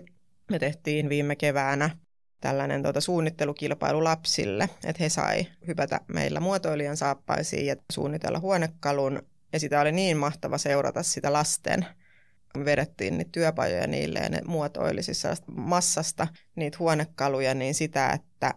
Me 0.51 0.59
tehtiin 0.59 1.09
viime 1.09 1.37
keväänä 1.37 1.91
tällainen 2.41 2.83
tuota, 2.83 3.01
suunnittelukilpailu 3.01 4.05
lapsille, 4.05 4.71
että 4.85 5.03
he 5.03 5.09
sai 5.09 5.47
hypätä 5.67 6.01
meillä 6.09 6.41
muotoilijan 6.41 6.97
saappaisiin 6.97 7.67
ja 7.67 7.77
suunnitella 7.93 8.41
huonekalun. 8.41 9.23
Ja 9.53 9.61
sitä 9.61 9.81
oli 9.81 9.93
niin 9.93 10.17
mahtava 10.17 10.59
seurata 10.59 11.03
sitä 11.03 11.33
lasten. 11.33 11.87
Me 12.57 12.65
vedettiin 12.65 13.19
niitä 13.19 13.31
työpajoja 13.33 13.87
niille 13.87 14.19
ja 14.19 14.29
ne 14.29 14.41
muotoili 14.45 15.03
siis 15.03 15.23
massasta 15.57 16.27
niitä 16.57 16.79
huonekaluja, 16.79 17.55
niin 17.55 17.75
sitä, 17.75 18.11
että 18.11 18.55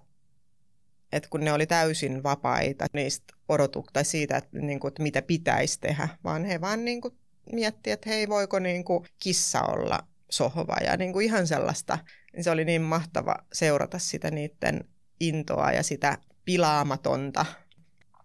että 1.13 1.30
kun 1.30 1.41
ne 1.41 1.54
oli 1.54 1.67
täysin 1.67 2.24
vapaita 2.24 2.86
niistä 2.93 3.34
odotuksista 3.50 3.93
tai 3.93 4.06
siitä, 4.06 4.38
että, 4.38 4.60
niin 4.60 4.80
kuin, 4.80 4.89
että 4.89 5.04
mitä 5.04 5.22
pitäisi 5.22 5.80
tehdä, 5.80 6.10
vaan 6.24 6.46
he 6.46 6.62
vaan 6.62 6.86
niin 6.86 7.02
kuin, 7.02 7.17
miettii, 7.52 7.93
että 7.93 8.10
hei, 8.10 8.30
voiko 8.30 8.60
niin 8.60 8.84
kuin, 8.84 9.06
kissa 9.19 9.62
olla 9.62 10.08
sohva 10.30 10.76
ja 10.86 10.98
niin 10.98 11.13
kuin, 11.13 11.26
ihan 11.26 11.48
sellaista. 11.48 12.00
Niin 12.34 12.43
se 12.43 12.52
oli 12.52 12.65
niin 12.65 12.82
mahtava 12.82 13.36
seurata 13.54 14.00
sitä 14.00 14.32
niiden 14.32 14.86
intoa 15.19 15.72
ja 15.72 15.84
sitä 15.84 16.17
pilaamatonta, 16.46 17.46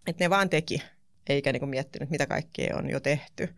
että 0.07 0.25
ne 0.25 0.31
vaan 0.31 0.51
teki, 0.51 0.83
eikä 1.29 1.53
niin 1.53 1.61
kuin, 1.61 1.71
miettinyt, 1.71 2.11
mitä 2.11 2.27
kaikkea 2.27 2.77
on 2.77 2.91
jo 2.91 3.01
tehty. 3.01 3.55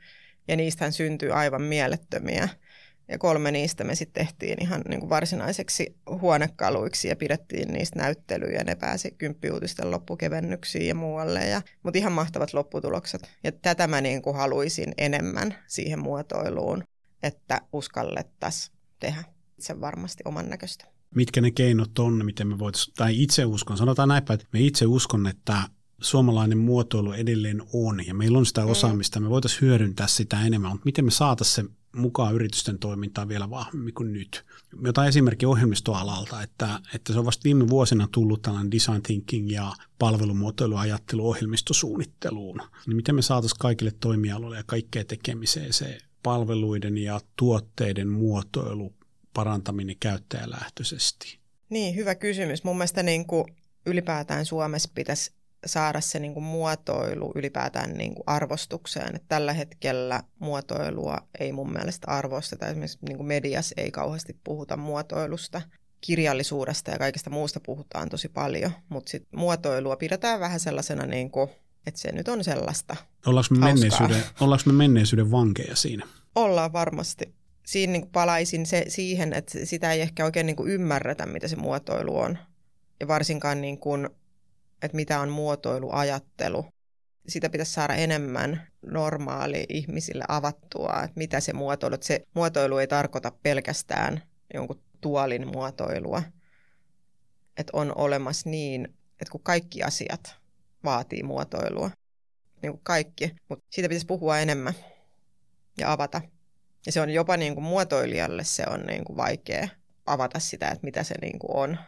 Ja 0.49 0.57
niistähän 0.57 0.93
syntyy 0.93 1.33
aivan 1.33 1.63
mielettömiä 1.63 2.49
ja 3.11 3.19
kolme 3.19 3.51
niistä 3.51 3.85
me 3.85 3.95
sitten 3.95 4.27
tehtiin 4.27 4.63
ihan 4.63 4.83
niin 4.89 5.01
kuin 5.01 5.11
varsinaiseksi 5.11 5.97
huonekaluiksi 6.21 7.09
ja 7.09 7.17
pidettiin 7.17 7.69
niistä 7.69 7.99
näyttelyjä. 7.99 8.65
Ne 8.65 8.75
pääsi 8.75 9.11
kymppiuutisten 9.11 9.91
loppukevennyksiin 9.91 10.89
ja 10.89 10.95
muualle. 10.95 11.47
Ja, 11.47 11.63
mutta 11.83 11.99
ihan 11.99 12.13
mahtavat 12.13 12.55
lopputulokset. 12.55 13.23
Ja 13.45 13.53
tätä 13.53 13.87
mä 13.87 14.01
niin 14.01 14.23
kuin 14.23 14.37
haluaisin 14.37 14.93
enemmän 14.99 15.55
siihen 15.67 15.99
muotoiluun, 15.99 16.85
että 17.23 17.61
uskallettaisiin 17.73 18.77
tehdä 19.01 19.25
se 19.61 19.81
varmasti 19.81 20.23
oman 20.25 20.49
näköistä. 20.49 20.87
Mitkä 21.15 21.41
ne 21.41 21.51
keinot 21.51 21.99
on, 21.99 22.25
miten 22.25 22.49
me 22.49 22.59
voitaisiin, 22.59 22.95
tai 22.97 23.23
itse 23.23 23.45
uskon, 23.45 23.77
sanotaan 23.77 24.09
näinpä, 24.09 24.35
että 24.35 24.47
me 24.53 24.61
itse 24.61 24.87
uskon, 24.87 25.27
että 25.27 25.63
suomalainen 26.01 26.59
muotoilu 26.59 27.13
edelleen 27.13 27.63
on 27.73 28.07
ja 28.07 28.15
meillä 28.15 28.39
on 28.39 28.47
sitä 28.47 28.61
mm. 28.61 28.71
osaamista, 28.71 29.21
me 29.21 29.31
voitaisiin 29.31 29.61
hyödyntää 29.61 30.07
sitä 30.07 30.47
enemmän, 30.47 30.71
mutta 30.71 30.85
miten 30.85 31.05
me 31.05 31.11
saataisiin 31.11 31.67
se 31.67 31.73
mukaan 31.97 32.35
yritysten 32.35 32.79
toimintaan 32.79 33.29
vielä 33.29 33.51
vahvemmin 33.51 33.95
kuin 33.95 34.13
nyt. 34.13 34.45
Me 34.77 34.89
otan 34.89 35.09
esimerkki 35.09 35.47
ohjelmistoalalta, 35.47 36.43
että, 36.43 36.81
että 36.95 37.13
se 37.13 37.19
on 37.19 37.25
vasta 37.25 37.45
viime 37.45 37.69
vuosina 37.69 38.09
tullut 38.13 38.43
tällainen 38.43 38.71
design 38.71 39.03
thinking 39.03 39.51
ja 39.51 39.73
palvelumuotoiluajattelu 39.99 41.29
ohjelmistosuunnitteluun. 41.29 42.63
Niin 42.87 42.97
miten 42.97 43.15
me 43.15 43.23
saataisiin 43.23 43.59
kaikille 43.59 43.93
toimialoille 44.01 44.57
ja 44.57 44.65
kaikkeen 44.67 45.07
tekemiseen 45.07 45.73
se 45.73 45.99
palveluiden 46.23 46.99
ja 46.99 47.21
tuotteiden 47.37 48.09
muotoilu 48.09 48.95
parantaminen 49.35 49.97
käyttäjälähtöisesti? 50.01 51.39
Niin, 51.71 51.97
hyvä 51.97 52.15
kysymys. 52.15 52.65
Mun 52.65 52.77
mielestä 52.77 53.03
niin 53.03 53.27
kuin 53.27 53.45
ylipäätään 53.87 54.47
Suomessa 54.47 54.91
pitäisi 54.95 55.33
saada 55.67 56.01
se 56.01 56.19
niin 56.19 56.35
kuin 56.35 56.45
muotoilu 56.45 57.33
ylipäätään 57.35 57.93
niin 57.93 58.15
kuin 58.15 58.25
arvostukseen. 58.27 59.17
Et 59.17 59.23
tällä 59.29 59.53
hetkellä 59.53 60.23
muotoilua 60.39 61.17
ei 61.41 61.53
mun 61.53 61.73
mielestä 61.73 62.11
arvosteta. 62.11 62.67
Esimerkiksi 62.67 62.99
niin 63.09 63.17
kuin 63.17 63.27
mediassa 63.27 63.75
ei 63.77 63.91
kauheasti 63.91 64.37
puhuta 64.45 64.77
muotoilusta. 64.77 65.63
Kirjallisuudesta 66.01 66.91
ja 66.91 66.99
kaikesta 66.99 67.31
muusta 67.31 67.61
puhutaan 67.61 68.09
tosi 68.09 68.29
paljon, 68.29 68.71
mutta 68.89 69.11
sit 69.11 69.29
muotoilua 69.33 69.97
pidetään 69.97 70.41
vähän 70.41 70.61
sellaisena, 70.61 71.07
niin 71.07 71.31
kuin, 71.31 71.51
että 71.87 72.01
se 72.01 72.13
nyt 72.13 72.29
on 72.29 72.45
sellaista 72.45 72.97
Ollaanko 73.27 73.55
me, 73.55 73.65
menneisyyden, 73.65 74.23
ollaanko 74.41 74.63
me 74.67 74.73
menneisyyden 74.73 75.31
vankeja 75.31 75.77
siinä? 75.77 76.07
Ollaan 76.35 76.73
varmasti. 76.73 77.35
Siinä 77.71 77.93
niin 77.93 78.11
palaisin 78.11 78.67
se, 78.67 78.85
siihen, 78.89 79.33
että 79.33 79.59
sitä 79.65 79.93
ei 79.93 80.01
ehkä 80.01 80.25
oikein 80.25 80.47
niin 80.47 80.57
ymmärretä, 80.67 81.27
mitä 81.27 81.49
se 81.49 81.57
muotoilu 81.57 82.19
on. 82.19 82.39
Ja 83.01 83.09
varsinkaan 83.09 83.61
niin 83.61 83.79
kuin 83.79 84.09
että 84.83 84.97
mitä 84.97 85.21
on 85.21 85.29
muotoiluajattelu. 85.29 86.67
Sitä 87.29 87.51
pitäisi 87.51 87.73
saada 87.73 87.95
enemmän 87.95 88.67
normaali 88.87 89.67
ihmisille 89.69 90.25
avattua, 90.29 91.03
että 91.05 91.19
mitä 91.19 91.41
se 91.41 91.53
muotoilu, 91.53 91.95
että 91.95 92.07
se 92.07 92.27
muotoilu 92.35 92.79
ei 92.79 92.87
tarkoita 92.87 93.33
pelkästään 93.43 94.23
jonkun 94.55 94.83
tuolin 95.01 95.47
muotoilua. 95.49 96.23
Että 97.57 97.71
on 97.73 97.93
olemassa 97.97 98.51
niin, 98.51 98.85
että 99.11 99.33
kun 99.33 99.43
kaikki 99.43 99.83
asiat 99.83 100.37
vaatii 100.85 101.23
muotoilua, 101.23 101.91
niin 102.63 102.73
kuin 102.73 102.81
kaikki, 102.83 103.31
mutta 103.49 103.65
siitä 103.71 103.89
pitäisi 103.89 104.07
puhua 104.07 104.39
enemmän 104.39 104.75
ja 105.79 105.93
avata. 105.93 106.21
Ja 106.87 106.93
se 106.93 107.01
on 107.01 107.11
jopa 107.11 107.37
niin 107.37 107.55
kuin 107.55 107.65
muotoilijalle 107.65 108.45
se 108.45 108.65
on 108.71 108.81
niin 108.81 109.05
kuin 109.05 109.17
vaikea 109.17 109.69
avata 110.07 110.41
sitä, 110.41 110.69
että 110.69 110.85
mitä 110.85 111.03
se 111.03 111.15
niin 111.21 111.39
kuin 111.39 111.57
on, 111.57 111.79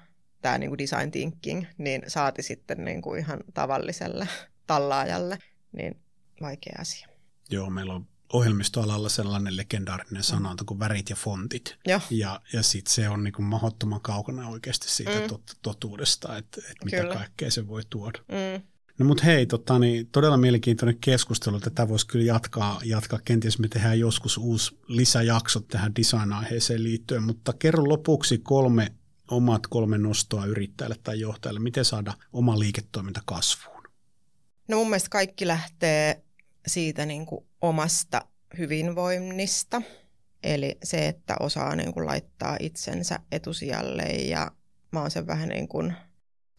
tämä 0.43 0.59
niin 0.59 0.71
kuin 0.71 0.79
design 0.79 1.11
thinking, 1.11 1.65
niin 1.79 2.03
saati 2.07 2.43
sitten 2.43 2.85
niin 2.85 3.03
kuin 3.03 3.21
ihan 3.21 3.39
tavalliselle 3.55 4.29
tallaajalle, 4.67 5.39
niin 5.73 6.01
vaikea 6.41 6.77
asia. 6.79 7.09
Joo, 7.51 7.71
meillä 7.71 7.95
on 7.95 8.07
ohjelmistoalalla 8.33 9.09
sellainen 9.09 9.57
legendaarinen 9.57 10.23
sanonta 10.23 10.65
kuin 10.65 10.81
värit 10.81 11.11
ja 11.11 11.17
fontit. 11.17 11.77
Joo. 11.87 12.01
Ja, 12.11 12.41
ja 12.53 12.63
sitten 12.63 12.95
se 12.95 13.09
on 13.09 13.25
niin 13.25 13.33
kuin 13.33 13.47
mahdottoman 13.47 14.01
kaukana 14.01 14.49
oikeasti 14.49 14.89
siitä 14.91 15.21
mm. 15.21 15.29
tot, 15.29 15.43
totuudesta, 15.63 16.37
että, 16.37 16.61
että 16.71 16.85
mitä 16.85 16.97
Kyllä. 16.97 17.15
kaikkea 17.15 17.51
se 17.51 17.69
voi 17.69 17.83
tuoda. 17.91 18.19
Mm. 18.19 18.63
No 19.03 19.07
mutta 19.07 19.25
hei, 19.25 19.47
tota, 19.47 19.79
niin, 19.79 20.07
todella 20.07 20.37
mielenkiintoinen 20.37 20.99
keskustelu. 21.01 21.61
Tätä 21.61 21.89
voisi 21.89 22.07
kyllä 22.07 22.25
jatkaa, 22.25 22.81
jatkaa. 22.85 23.19
Kenties 23.25 23.59
me 23.59 23.69
tehdään 23.69 23.99
joskus 23.99 24.39
uusi 24.39 24.79
lisäjakso 24.89 25.61
tähän 25.61 25.95
design-aiheeseen 25.97 26.83
liittyen, 26.83 27.23
mutta 27.23 27.53
kerro 27.53 27.89
lopuksi 27.89 28.39
kolme 28.39 28.93
omat 29.31 29.67
kolme 29.67 29.99
nostoa 29.99 30.47
yrittäjälle 30.47 30.97
tai 31.03 31.21
johtajalle. 31.21 31.61
Miten 31.61 31.85
saada 31.85 32.15
oma 32.33 32.59
liiketoiminta 32.59 33.21
kasvuun? 33.25 33.83
No 34.69 34.77
mun 34.77 34.89
mielestä 34.89 35.09
kaikki 35.11 35.47
lähtee 35.47 36.23
siitä 36.67 37.07
niin 37.07 37.27
kuin 37.27 37.47
omasta 37.61 38.23
hyvinvoinnista. 38.59 39.83
Eli 40.43 40.79
se, 40.85 41.09
että 41.09 41.37
osaa 41.41 41.77
niin 41.77 41.93
kuin 41.93 42.07
laittaa 42.07 42.57
itsensä 42.61 43.19
etusijalle 43.33 44.03
ja 44.03 44.51
mä 44.93 45.01
oon 45.01 45.11
sen 45.11 45.27
vähän 45.27 45.49
niin 45.49 45.69
kuin 45.69 45.95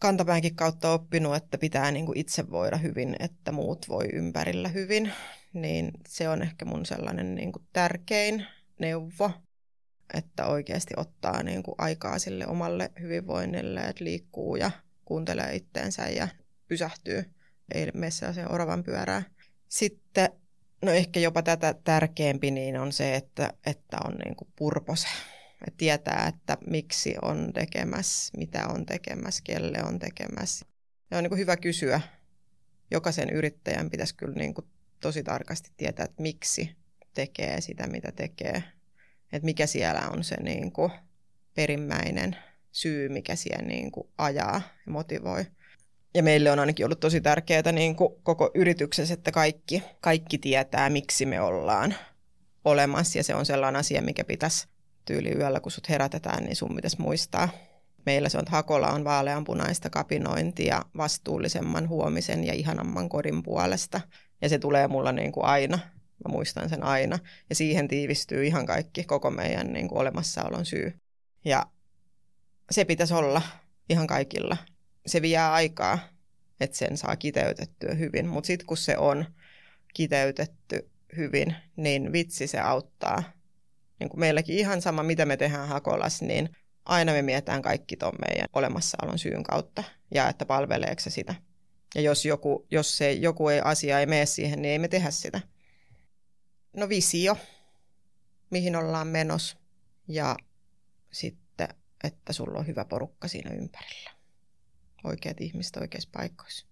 kantapäänkin 0.04 0.56
kautta 0.56 0.92
oppinut, 0.92 1.36
että 1.36 1.58
pitää 1.58 1.90
niin 1.90 2.06
kuin 2.06 2.18
itse 2.18 2.50
voida 2.50 2.76
hyvin, 2.76 3.16
että 3.18 3.52
muut 3.52 3.88
voi 3.88 4.08
ympärillä 4.12 4.68
hyvin. 4.68 5.12
Niin 5.52 5.90
se 6.08 6.28
on 6.28 6.42
ehkä 6.42 6.64
mun 6.64 6.86
sellainen 6.86 7.34
niin 7.34 7.52
kuin 7.52 7.64
tärkein 7.72 8.46
neuvo, 8.78 9.30
että 10.14 10.46
oikeasti 10.46 10.94
ottaa 10.96 11.42
niin 11.42 11.62
kuin 11.62 11.74
aikaa 11.78 12.18
sille 12.18 12.46
omalle 12.46 12.92
hyvinvoinnille, 13.00 13.80
että 13.80 14.04
liikkuu 14.04 14.56
ja 14.56 14.70
kuuntelee 15.04 15.54
itteensä 15.54 16.08
ja 16.08 16.28
pysähtyy, 16.68 17.24
ei 17.74 17.90
mene 17.94 18.10
sellaiseen 18.10 18.52
oravan 18.52 18.84
pyörää. 18.84 19.22
Sitten, 19.68 20.28
no 20.82 20.92
ehkä 20.92 21.20
jopa 21.20 21.42
tätä 21.42 21.74
tärkeämpi, 21.84 22.50
niin 22.50 22.80
on 22.80 22.92
se, 22.92 23.14
että, 23.14 23.52
että 23.66 23.96
on 24.04 24.14
niin 24.24 24.36
kuin 24.36 24.48
purpose. 24.56 25.08
Tietää, 25.76 26.26
että 26.28 26.58
miksi 26.66 27.14
on 27.22 27.52
tekemässä, 27.52 28.38
mitä 28.38 28.68
on 28.68 28.86
tekemässä, 28.86 29.42
kelle 29.44 29.78
on 29.88 29.98
tekemässä. 29.98 30.66
Ja 31.10 31.18
on 31.18 31.24
niin 31.24 31.30
kuin 31.30 31.38
hyvä 31.38 31.56
kysyä. 31.56 32.00
Jokaisen 32.90 33.30
yrittäjän 33.30 33.90
pitäisi 33.90 34.14
kyllä 34.14 34.34
niin 34.34 34.54
kuin 34.54 34.66
tosi 35.00 35.22
tarkasti 35.22 35.70
tietää, 35.76 36.04
että 36.04 36.22
miksi 36.22 36.76
tekee 37.14 37.60
sitä, 37.60 37.86
mitä 37.86 38.12
tekee. 38.12 38.62
Että 39.32 39.44
mikä 39.44 39.66
siellä 39.66 40.08
on 40.08 40.24
se 40.24 40.42
niin 40.42 40.72
kuin 40.72 40.92
perimmäinen 41.54 42.36
syy, 42.72 43.08
mikä 43.08 43.36
siellä 43.36 43.66
niin 43.66 43.90
kuin 43.90 44.08
ajaa 44.18 44.62
ja 44.86 44.92
motivoi. 44.92 45.46
Ja 46.14 46.22
meille 46.22 46.50
on 46.50 46.58
ainakin 46.58 46.86
ollut 46.86 47.00
tosi 47.00 47.20
tärkeää 47.20 47.72
niin 47.72 47.96
kuin 47.96 48.14
koko 48.22 48.50
yrityksessä, 48.54 49.14
että 49.14 49.32
kaikki, 49.32 49.82
kaikki 50.00 50.38
tietää, 50.38 50.90
miksi 50.90 51.26
me 51.26 51.40
ollaan 51.40 51.94
olemassa. 52.64 53.18
Ja 53.18 53.24
se 53.24 53.34
on 53.34 53.46
sellainen 53.46 53.80
asia, 53.80 54.02
mikä 54.02 54.24
pitäisi 54.24 54.68
tyyli 55.04 55.32
yöllä, 55.32 55.60
kun 55.60 55.72
sut 55.72 55.88
herätetään, 55.88 56.44
niin 56.44 56.56
sun 56.56 56.76
pitäisi 56.76 57.00
muistaa. 57.00 57.48
Meillä 58.06 58.28
se 58.28 58.38
on, 58.38 58.42
että 58.42 58.50
Hakola 58.50 58.90
on 58.90 59.04
vaaleanpunaista 59.04 59.90
kapinointia 59.90 60.82
vastuullisemman 60.96 61.88
huomisen 61.88 62.44
ja 62.44 62.54
ihanamman 62.54 63.08
kodin 63.08 63.42
puolesta. 63.42 64.00
Ja 64.42 64.48
se 64.48 64.58
tulee 64.58 64.88
mulla 64.88 65.12
niin 65.12 65.32
kuin 65.32 65.44
aina. 65.44 65.78
Mä 66.24 66.32
muistan 66.32 66.68
sen 66.68 66.82
aina. 66.82 67.18
Ja 67.48 67.54
siihen 67.54 67.88
tiivistyy 67.88 68.46
ihan 68.46 68.66
kaikki, 68.66 69.04
koko 69.04 69.30
meidän 69.30 69.72
niin 69.72 69.88
kuin 69.88 69.98
olemassaolon 69.98 70.66
syy. 70.66 70.92
Ja 71.44 71.66
se 72.70 72.84
pitäisi 72.84 73.14
olla 73.14 73.42
ihan 73.88 74.06
kaikilla 74.06 74.56
se 75.06 75.22
vie 75.22 75.38
aikaa, 75.38 75.98
että 76.60 76.76
sen 76.76 76.96
saa 76.96 77.16
kiteytettyä 77.16 77.94
hyvin. 77.94 78.28
Mutta 78.28 78.46
sitten 78.46 78.66
kun 78.66 78.76
se 78.76 78.98
on 78.98 79.24
kiteytetty 79.94 80.90
hyvin, 81.16 81.54
niin 81.76 82.12
vitsi 82.12 82.46
se 82.46 82.60
auttaa. 82.60 83.22
Niin 84.00 84.08
kuin 84.08 84.20
meilläkin 84.20 84.58
ihan 84.58 84.82
sama, 84.82 85.02
mitä 85.02 85.26
me 85.26 85.36
tehdään 85.36 85.68
Hakolas, 85.68 86.22
niin 86.22 86.48
aina 86.84 87.12
me 87.12 87.22
mietitään 87.22 87.62
kaikki 87.62 87.96
tuon 87.96 88.14
meidän 88.28 88.48
olemassaolon 88.52 89.18
syyn 89.18 89.42
kautta 89.42 89.84
ja 90.14 90.28
että 90.28 90.46
palveleeko 90.46 91.00
se 91.00 91.10
sitä. 91.10 91.34
Ja 91.94 92.00
jos 92.00 92.24
joku, 92.24 92.66
jos 92.70 92.96
se, 92.96 93.12
joku 93.12 93.48
ei, 93.48 93.60
asia 93.64 94.00
ei 94.00 94.06
mene 94.06 94.26
siihen, 94.26 94.62
niin 94.62 94.72
ei 94.72 94.78
me 94.78 94.88
tehdä 94.88 95.10
sitä. 95.10 95.40
No 96.76 96.88
visio, 96.88 97.36
mihin 98.50 98.76
ollaan 98.76 99.06
menossa 99.06 99.56
ja 100.08 100.36
sitten, 101.12 101.68
että 102.04 102.32
sulla 102.32 102.58
on 102.58 102.66
hyvä 102.66 102.84
porukka 102.84 103.28
siinä 103.28 103.50
ympärillä 103.50 104.10
oikeat 105.04 105.40
ihmiset 105.40 105.76
oikeissa 105.76 106.08
paikoissa. 106.12 106.66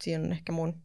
Siinä 0.00 0.24
on 0.24 0.32
ehkä 0.32 0.52
mun 0.52 0.82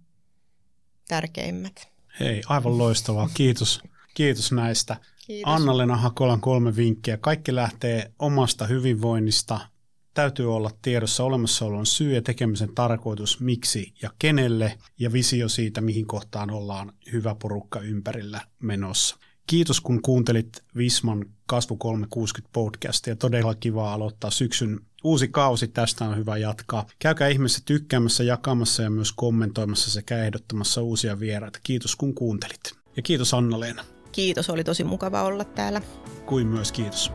tärkeimmät. 1.08 1.90
Hei, 2.20 2.42
aivan 2.48 2.78
loistavaa. 2.78 3.30
Kiitos. 3.34 3.84
Kiitos 4.14 4.52
näistä. 4.52 4.98
Kiitos. 5.28 5.54
Anna-Lena 5.54 5.98
Hakolan 5.98 6.42
kolme 6.42 6.76
vinkkiä. 6.76 7.18
Kaikki 7.18 7.56
lähtee 7.56 8.12
omasta 8.20 8.68
hyvinvoinnista. 8.68 9.60
Täytyy 10.14 10.56
olla 10.56 10.72
tiedossa 10.82 11.24
olemassaolon 11.24 11.86
syy 11.86 12.14
ja 12.14 12.22
tekemisen 12.22 12.76
tarkoitus, 12.76 13.40
miksi 13.40 13.94
ja 14.02 14.10
kenelle, 14.20 14.78
ja 15.00 15.14
visio 15.14 15.50
siitä, 15.50 15.82
mihin 15.82 16.06
kohtaan 16.06 16.52
ollaan 16.52 16.94
hyvä 17.14 17.36
porukka 17.36 17.80
ympärillä 17.80 18.42
menossa. 18.60 19.18
Kiitos 19.48 19.82
kun 19.82 20.02
kuuntelit 20.02 20.64
Visman 20.78 21.26
Kasvu 21.46 21.76
360 21.78 22.54
podcastia. 22.54 23.16
Todella 23.16 23.56
kiva 23.56 23.94
aloittaa 23.94 24.32
syksyn 24.32 24.80
uusi 25.04 25.28
kausi. 25.28 25.68
Tästä 25.68 26.06
on 26.06 26.18
hyvä 26.18 26.38
jatkaa. 26.38 26.86
Käykää 27.00 27.28
ihmeessä 27.28 27.62
tykkäämässä, 27.66 28.24
jakamassa 28.24 28.84
ja 28.84 28.90
myös 28.90 29.12
kommentoimassa 29.12 29.92
sekä 29.92 30.24
ehdottamassa 30.24 30.82
uusia 30.82 31.20
vieraita. 31.20 31.60
Kiitos 31.64 31.96
kun 31.96 32.14
kuuntelit. 32.14 32.62
Ja 32.98 33.02
kiitos 33.02 33.34
Anna-Leena. 33.34 33.93
Kiitos, 34.14 34.50
oli 34.50 34.64
tosi 34.64 34.84
mukava 34.84 35.24
olla 35.24 35.44
täällä. 35.44 35.82
Kuin 36.26 36.48
myös 36.48 36.72
kiitos. 36.72 37.12